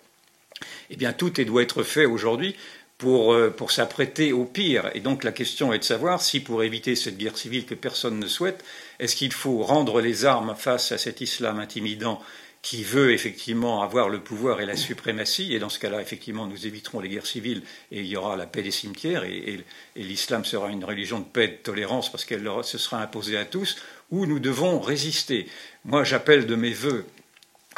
eh 0.88 0.96
bien 0.96 1.12
tout 1.12 1.30
doit 1.30 1.62
être 1.62 1.82
fait 1.82 2.06
aujourd'hui 2.06 2.56
pour, 2.96 3.34
euh, 3.34 3.50
pour 3.50 3.72
s'apprêter 3.72 4.32
au 4.32 4.46
pire. 4.46 4.90
Et 4.94 5.00
donc 5.00 5.22
la 5.22 5.32
question 5.32 5.72
est 5.74 5.80
de 5.80 5.84
savoir 5.84 6.22
si 6.22 6.40
pour 6.40 6.62
éviter 6.62 6.96
cette 6.96 7.18
guerre 7.18 7.36
civile 7.36 7.66
que 7.66 7.74
personne 7.74 8.18
ne 8.18 8.26
souhaite, 8.26 8.64
est-ce 9.00 9.16
qu'il 9.16 9.32
faut 9.32 9.62
rendre 9.62 10.00
les 10.00 10.24
armes 10.24 10.54
face 10.56 10.92
à 10.92 10.98
cet 10.98 11.20
islam 11.20 11.58
intimidant 11.58 12.22
qui 12.62 12.84
veut 12.84 13.12
effectivement 13.12 13.82
avoir 13.82 14.08
le 14.08 14.20
pouvoir 14.20 14.60
et 14.60 14.66
la 14.66 14.76
suprématie, 14.76 15.52
et 15.52 15.58
dans 15.58 15.68
ce 15.68 15.80
cas-là, 15.80 16.00
effectivement, 16.00 16.46
nous 16.46 16.66
éviterons 16.66 17.00
les 17.00 17.08
guerres 17.08 17.26
civiles 17.26 17.62
et 17.90 18.00
il 18.00 18.06
y 18.06 18.16
aura 18.16 18.36
la 18.36 18.46
paix 18.46 18.62
des 18.62 18.70
cimetières, 18.70 19.24
et, 19.24 19.64
l'islam 19.96 20.44
sera 20.44 20.70
une 20.70 20.84
religion 20.84 21.18
de 21.18 21.24
paix 21.24 21.44
et 21.44 21.48
de 21.48 21.54
tolérance 21.54 22.10
parce 22.10 22.24
qu'elle 22.24 22.48
se 22.62 22.78
sera 22.78 23.02
imposée 23.02 23.36
à 23.36 23.44
tous, 23.44 23.76
où 24.12 24.26
nous 24.26 24.38
devons 24.38 24.78
résister. 24.78 25.48
Moi, 25.84 26.04
j'appelle 26.04 26.46
de 26.46 26.54
mes 26.54 26.72
voeux 26.72 27.04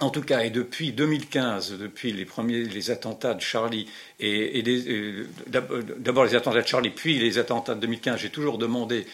en 0.01 0.11
tout 0.11 0.23
cas, 0.23 0.41
et 0.41 0.51
depuis 0.51 0.93
2015, 0.93 1.79
depuis 1.79 2.13
les 2.13 2.25
premiers 2.25 2.65
les 2.65 2.91
attentats 2.91 3.35
de 3.35 3.41
Charlie, 3.41 3.87
et, 4.19 4.63
euh, 4.67 5.27
d'abord 5.47 6.25
les 6.25 6.35
attentats 6.35 6.63
de 6.63 6.67
Charlie, 6.67 6.91
puis 6.91 7.19
les 7.21 7.39
attentats 7.39 7.77
de 7.77 7.81
2015, 7.81 8.19
j'ai 8.19 8.31
toujours 8.31 8.59
demandé 8.59 9.07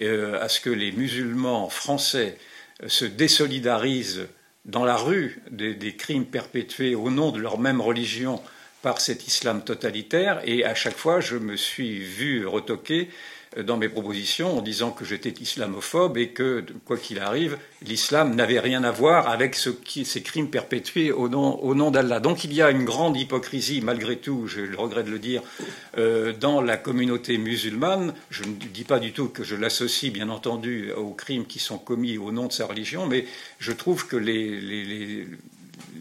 euh, 0.00 0.42
à 0.42 0.48
ce 0.48 0.60
que 0.60 0.70
les 0.70 0.90
musulmans 0.90 1.68
français 1.68 2.38
se 2.86 3.04
désolidarisent 3.04 4.26
dans 4.64 4.84
la 4.84 4.96
rue 4.96 5.42
des, 5.50 5.96
crimes 5.96 6.24
perpétués 6.24 6.94
au 6.94 7.10
nom 7.10 7.32
de 7.32 7.40
leur 7.40 7.58
même 7.58 7.80
religion 7.80 8.40
par 8.80 9.00
cet 9.00 9.26
islam 9.26 9.62
totalitaire, 9.62 10.40
et 10.44 10.64
à 10.64 10.74
chaque 10.74 10.96
fois 10.96 11.20
je 11.20 11.36
me 11.36 11.56
suis 11.56 11.98
vu 11.98 12.46
retoquer 12.46 13.10
dans 13.56 13.76
mes 13.76 13.88
propositions 13.88 14.58
en 14.58 14.62
disant 14.62 14.90
que 14.90 15.04
j'étais 15.04 15.30
islamophobe 15.30 16.16
et 16.16 16.28
que, 16.28 16.64
quoi 16.84 16.96
qu'il 16.96 17.18
arrive, 17.18 17.58
l'islam 17.84 18.34
n'avait 18.34 18.60
rien 18.60 18.84
à 18.84 18.90
voir 18.90 19.28
avec 19.28 19.54
ces 19.54 20.22
crimes 20.22 20.48
perpétués 20.48 21.12
au 21.12 21.28
nom, 21.28 21.90
d'Allah. 21.90 22.20
Donc 22.20 22.44
il 22.44 22.52
y 22.52 22.62
a 22.62 22.70
une 22.70 22.84
grande 22.84 23.16
hypocrisie, 23.16 23.80
malgré 23.82 24.16
tout, 24.16 24.46
je 24.46 24.60
le 24.60 24.76
regrette 24.76 25.06
de 25.06 25.10
le 25.10 25.18
dire, 25.18 25.42
euh, 25.98 26.32
dans 26.32 26.60
la 26.60 26.76
communauté 26.76 27.38
musulmane. 27.38 28.14
Je 28.30 28.44
ne 28.44 28.54
dis 28.54 28.84
pas 28.84 28.98
du 28.98 29.12
tout 29.12 29.28
que 29.28 29.44
je 29.44 29.56
l'associe, 29.56 30.12
bien 30.12 30.28
entendu, 30.28 30.92
aux 30.92 31.12
crimes 31.12 31.46
qui 31.46 31.58
sont 31.58 31.78
commis 31.78 32.18
au 32.18 32.32
nom 32.32 32.46
de 32.46 32.52
sa 32.52 32.66
religion, 32.66 33.06
mais 33.06 33.26
je 33.58 33.72
trouve 33.72 34.06
que 34.06 34.16
les 34.16 35.26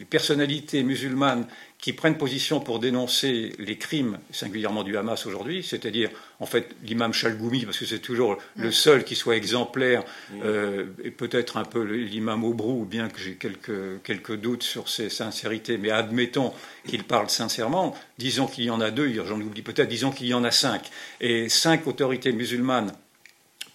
personnalités 0.06 0.84
musulmanes 0.84 1.46
qui 1.78 1.94
prennent 1.94 2.18
position 2.18 2.60
pour 2.60 2.80
dénoncer 2.80 3.54
les 3.58 3.78
crimes, 3.78 4.20
singulièrement 4.32 4.84
du 4.84 4.98
Hamas 4.98 5.26
aujourd'hui, 5.26 5.64
c'est-à-dire 5.64 6.10
en 6.40 6.46
fait 6.46 6.76
l'imam 6.84 7.12
Chalgoumi, 7.12 7.66
parce 7.66 7.80
que 7.80 7.86
c'est 7.86 8.00
toujours 8.00 8.38
le 8.56 8.72
seul 8.72 9.04
qui 9.04 9.16
soit 9.16 9.36
exemplaire, 9.36 10.04
euh, 10.44 10.86
et 11.04 11.10
peut-être 11.10 11.58
un 11.58 11.66
peu 11.66 11.82
l'imam 11.82 12.44
Obrou, 12.44 12.86
bien 12.86 13.10
que 13.10 13.20
j'ai 13.20 13.34
quelques, 13.34 14.02
quelques 14.04 14.36
doutes 14.36 14.64
sur 14.64 14.90
ses 14.90 15.10
sincérités, 15.10 15.78
mais 15.78 15.90
admettons 15.90 16.54
qu'il 16.86 17.04
parle 17.04 17.30
sincèrement, 17.30 17.96
disons 18.20 18.46
qu'il 18.46 18.66
y 18.66 18.70
en 18.70 18.80
a 18.80 18.92
deux, 18.92 19.12
j'en 19.26 19.42
oublie 19.42 19.64
peut-être, 19.64 19.90
disons 19.90 20.12
qu'il 20.12 20.28
y 20.28 20.34
en 20.36 20.44
a 20.44 20.52
cinq, 20.52 20.90
et 21.20 21.50
cinq 21.50 21.88
autorités 21.88 22.32
musulmanes 22.32 22.92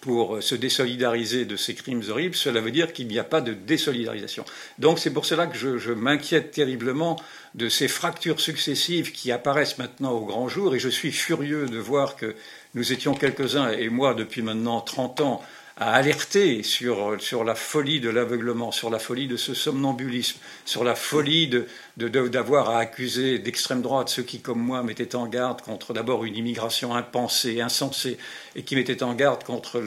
pour 0.07 0.41
se 0.41 0.55
désolidariser 0.55 1.47
de 1.47 1.57
ces 1.57 1.75
crimes 1.75 2.05
horribles, 2.09 2.37
cela 2.37 2.61
veut 2.61 2.71
dire 2.71 2.93
qu'il 2.93 3.09
n'y 3.09 3.19
a 3.19 3.25
pas 3.25 3.41
de 3.41 3.55
désolidarisation. 3.55 4.45
Donc 4.79 5.01
c'est 5.01 5.13
pour 5.13 5.27
cela 5.27 5.49
que 5.49 5.59
je, 5.59 5.91
m'inquiète 5.91 6.53
terriblement 6.53 7.21
de 7.57 7.69
ces 7.69 7.89
fractures 7.89 8.39
successives 8.39 9.11
qui 9.11 9.33
apparaissent 9.33 9.79
maintenant 9.79 10.13
au 10.13 10.25
grand 10.25 10.47
jour, 10.49 10.77
et 10.77 10.79
je 10.79 10.89
suis 10.89 11.11
furieux 11.11 11.67
de 11.67 11.79
voir 11.79 12.15
que 12.15 12.37
nous 12.75 12.93
étions 12.93 13.15
quelques-uns, 13.15 13.73
et 13.73 13.89
moi 13.89 14.15
depuis 14.15 14.43
maintenant 14.43 14.81
30 14.81 15.23
ans, 15.23 15.43
à 15.79 15.93
alerter 15.93 16.63
sur, 16.63 17.21
sur 17.21 17.45
la 17.45 17.55
folie 17.55 18.01
de 18.01 18.09
l'aveuglement, 18.09 18.73
sur 18.73 18.89
la 18.89 18.99
folie 18.99 19.27
de 19.27 19.37
ce 19.37 19.53
somnambulisme, 19.53 20.39
sur 20.65 20.85
la 20.85 20.95
folie 20.95 21.51
d'avoir 21.99 22.69
de, 22.69 22.71
à 22.71 22.79
accuser 22.79 23.39
d'extrême 23.39 23.83
droite 23.83 24.09
ceux 24.09 24.23
qui, 24.23 24.41
comme 24.41 24.59
moi, 24.59 24.83
mettaient 24.83 25.15
en 25.15 25.27
garde 25.27 25.61
contre 25.61 25.93
d'abord 25.93 26.25
une 26.25 26.35
immigration 26.35 26.95
impensée, 26.95 27.61
insensée, 27.61 28.17
et 28.55 28.63
qui 28.63 28.75
mettaient 28.75 29.03
en 29.03 29.15
garde 29.15 29.45
contre 29.45 29.83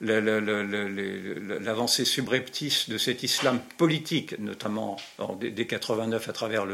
l'avancée 0.00 2.06
subreptice 2.06 2.88
de 2.88 2.96
cet 2.96 3.22
islam 3.22 3.60
politique, 3.76 4.38
notamment 4.38 4.96
dès 5.38 5.66
89 5.66 6.30
à 6.30 6.32
travers 6.32 6.64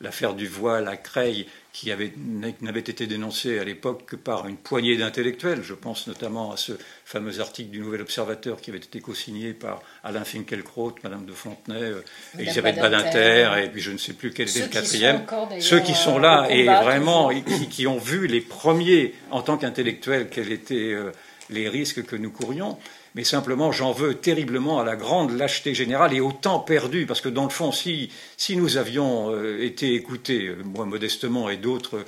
l'affaire 0.00 0.34
du 0.34 0.46
voile 0.46 0.86
à 0.86 0.96
Creil, 0.96 1.48
qui 1.74 1.88
n'avait 1.88 2.80
été 2.80 3.08
dénoncé 3.08 3.58
à 3.58 3.64
l'époque 3.64 4.04
que 4.06 4.14
par 4.14 4.46
une 4.46 4.56
poignée 4.56 4.96
d'intellectuels. 4.96 5.60
Je 5.64 5.74
pense 5.74 6.06
notamment 6.06 6.52
à 6.52 6.56
ce 6.56 6.72
fameux 7.04 7.40
article 7.40 7.70
du 7.70 7.80
Nouvel 7.80 8.02
Observateur 8.02 8.60
qui 8.60 8.70
avait 8.70 8.78
été 8.78 9.00
co-signé 9.00 9.52
par 9.54 9.82
Alain 10.04 10.22
Finkielkraut, 10.22 10.94
Madame 11.02 11.26
de 11.26 11.32
Fontenay, 11.32 11.82
euh, 11.82 12.04
Elisabeth 12.38 12.76
Badinter, 12.76 13.64
et 13.64 13.68
puis 13.68 13.80
je 13.80 13.90
ne 13.90 13.98
sais 13.98 14.12
plus 14.12 14.30
quel 14.32 14.48
était 14.48 14.62
le 14.62 14.68
quatrième. 14.68 15.26
Ceux 15.58 15.80
qui 15.80 15.94
sont 15.94 16.20
là 16.20 16.46
et 16.48 16.64
vraiment 16.64 17.30
qui, 17.30 17.68
qui, 17.68 17.86
ont 17.88 17.98
vu 17.98 18.28
les 18.28 18.40
premiers, 18.40 19.12
en 19.32 19.42
tant 19.42 19.56
qu'intellectuels, 19.56 20.28
quels 20.30 20.52
étaient 20.52 20.92
euh, 20.92 21.10
les 21.50 21.68
risques 21.68 22.04
que 22.04 22.14
nous 22.14 22.30
courions 22.30 22.78
mais 23.14 23.24
simplement 23.24 23.72
j'en 23.72 23.92
veux 23.92 24.14
terriblement 24.14 24.80
à 24.80 24.84
la 24.84 24.96
grande 24.96 25.36
lâcheté 25.36 25.74
générale 25.74 26.14
et 26.14 26.20
au 26.20 26.32
temps 26.32 26.60
perdu, 26.60 27.06
parce 27.06 27.20
que 27.20 27.28
dans 27.28 27.44
le 27.44 27.50
fond, 27.50 27.72
si, 27.72 28.10
nous 28.50 28.76
avions 28.76 29.32
euh, 29.32 29.62
été 29.62 29.94
écoutés, 29.94 30.48
euh, 30.48 30.56
moi 30.64 30.84
modestement 30.84 31.48
et 31.48 31.56
d'autres 31.56 32.04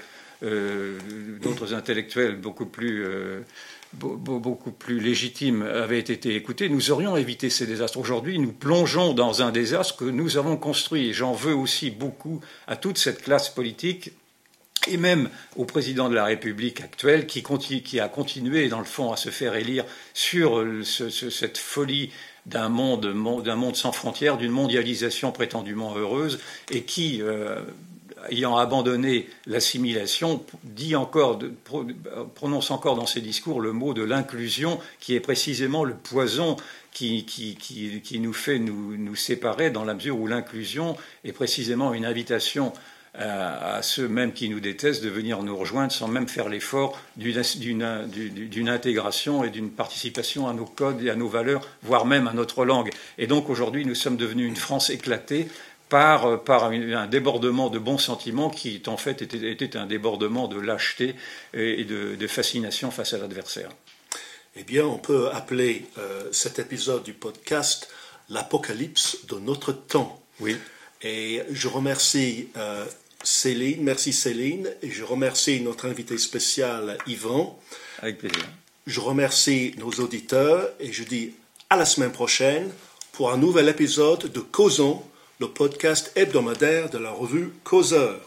d'autres 1.41 1.73
intellectuels 1.73 2.37
beaucoup 2.37 2.67
plus 2.67 3.07
beaucoup 3.95 4.71
plus 4.71 5.01
légitimes 5.01 5.63
avaient 5.63 5.99
été 5.99 6.35
écoutés, 6.35 6.69
nous 6.69 6.91
aurions 6.91 7.17
évité 7.17 7.51
ces 7.51 7.67
désastres. 7.67 7.99
Aujourd'hui, 7.99 8.39
nous 8.39 8.53
plongeons 8.53 9.15
dans 9.15 9.43
un 9.43 9.51
désastre 9.51 9.97
que 9.97 10.05
nous 10.05 10.37
avons 10.37 10.57
construit. 10.57 11.13
J'en 11.13 11.33
veux 11.33 11.55
aussi 11.55 11.91
beaucoup 11.91 12.41
à 12.67 12.77
toute 12.77 12.99
cette 12.99 13.23
classe 13.23 13.49
politique 13.49 14.11
et 14.89 14.97
même 14.97 15.31
au 15.57 15.65
président 15.65 16.09
de 16.09 16.15
la 16.15 16.25
République 16.25 16.81
actuel 16.81 17.27
qui, 17.27 17.41
a 18.01 18.09
continué, 18.09 18.69
dans 18.69 18.79
le 18.79 18.85
fond, 18.85 19.13
à 19.13 19.17
se 19.17 19.31
faire 19.31 19.55
élire 19.55 19.85
sur 20.15 20.65
cette 20.83 21.59
folie 21.59 22.11
d'un 22.47 22.69
monde, 22.69 23.13
sans 23.75 23.93
frontières, 23.93 24.37
d'une 24.37 24.53
mondialisation 24.53 25.33
prétendument 25.33 25.97
heureuse, 25.97 26.39
et 26.71 26.83
qui, 26.83 27.21
euh, 27.21 27.61
ayant 28.31 28.57
abandonné 28.57 29.29
l'assimilation, 29.47 30.45
dit 30.63 30.95
encore, 30.95 31.41
prononce 32.35 32.71
encore 32.71 32.95
dans 32.95 33.07
ses 33.07 33.21
discours 33.21 33.61
le 33.61 33.73
mot 33.73 33.95
de 33.95 34.03
l'inclusion, 34.03 34.79
qui 35.01 35.15
est 35.15 35.21
précisément 35.21 35.85
le 35.85 35.95
poison 35.95 36.57
qui, 36.93 37.27
qui, 37.27 38.21
nous 38.21 38.33
fait 38.33 38.59
nous, 38.59 38.97
nous, 38.97 39.17
séparer, 39.17 39.71
dans 39.71 39.85
la 39.85 39.95
mesure 39.95 40.19
où 40.19 40.27
l'inclusion 40.27 40.97
est 41.25 41.33
précisément 41.33 41.93
une 41.93 42.07
invitation 42.07 42.73
à, 43.19 43.81
ceux 43.83 44.09
même 44.09 44.33
qui 44.33 44.49
nous 44.49 44.61
détestent 44.61 45.03
de 45.03 45.09
venir 45.09 45.43
nous 45.43 45.57
rejoindre 45.57 45.93
sans 45.93 46.09
même 46.09 46.29
faire 46.29 46.49
l'effort 46.49 46.99
d'une 47.17 48.69
intégration 48.69 49.45
et 49.45 49.51
d'une 49.51 49.71
participation 49.71 50.49
à 50.49 50.53
nos 50.53 50.67
codes 50.67 51.03
et 51.03 51.11
à 51.11 51.17
nos 51.17 51.29
valeurs, 51.29 51.67
voire 51.83 52.07
même 52.07 52.27
à 52.29 52.33
notre 52.33 52.65
langue. 52.65 52.91
Et 53.19 53.27
donc 53.27 53.49
aujourd'hui, 53.51 53.85
nous 53.85 53.95
sommes 53.95 54.17
devenus 54.17 54.49
une 54.49 54.57
France 54.57 54.91
éclatée 54.91 55.49
par, 55.89 56.43
par, 56.43 56.65
un 56.65 57.07
débordement 57.07 57.71
de 57.71 57.79
bons 57.79 57.99
sentiments 57.99 58.51
qui, 58.51 58.83
en 58.87 58.97
fait, 58.97 59.23
était, 59.23 59.51
était 59.51 59.77
un 59.77 59.87
débordement 59.87 60.49
de 60.49 60.59
lâcheté 60.61 61.15
et 61.55 61.85
de, 61.85 62.27
fascination 62.27 62.91
face 62.91 63.15
à 63.15 63.19
l'adversaire. 63.19 63.71
Eh 64.57 64.65
bien, 64.65 64.85
on 64.85 64.99
peut 64.99 65.29
appeler 65.33 65.87
euh, 65.99 66.29
cet 66.33 66.59
épisode 66.59 67.03
du 67.05 67.13
podcast 67.13 67.89
l'apocalypse 68.31 69.27
de 69.27 69.39
notre 69.39 69.73
temps. 69.73 70.21
Oui. 70.41 70.57
Et 71.03 71.43
je 71.51 71.69
remercie 71.69 72.49
euh, 72.57 72.85
Céline, 73.23 73.83
merci 73.83 74.13
Céline, 74.13 74.69
et 74.83 74.91
je 74.91 75.05
remercie 75.05 75.61
notre 75.61 75.87
invité 75.87 76.19
spécial 76.19 76.99
Yvan. 77.07 77.59
Avec 78.01 78.19
plaisir. 78.19 78.45
Je 78.87 79.01
remercie 79.01 79.75
nos 79.79 79.91
auditeurs 79.91 80.71
et 80.79 80.93
je 80.93 81.03
dis 81.03 81.33
à 81.71 81.77
la 81.77 81.85
semaine 81.85 82.13
prochaine 82.13 82.71
pour 83.13 83.33
un 83.33 83.37
nouvel 83.37 83.69
épisode 83.69 84.31
de 84.33 84.41
Causons 84.41 85.03
le 85.39 85.49
podcast 85.49 86.13
hebdomadaire 86.15 86.89
de 86.89 86.99
la 86.99 87.11
revue 87.11 87.51
Causeur. 87.63 88.21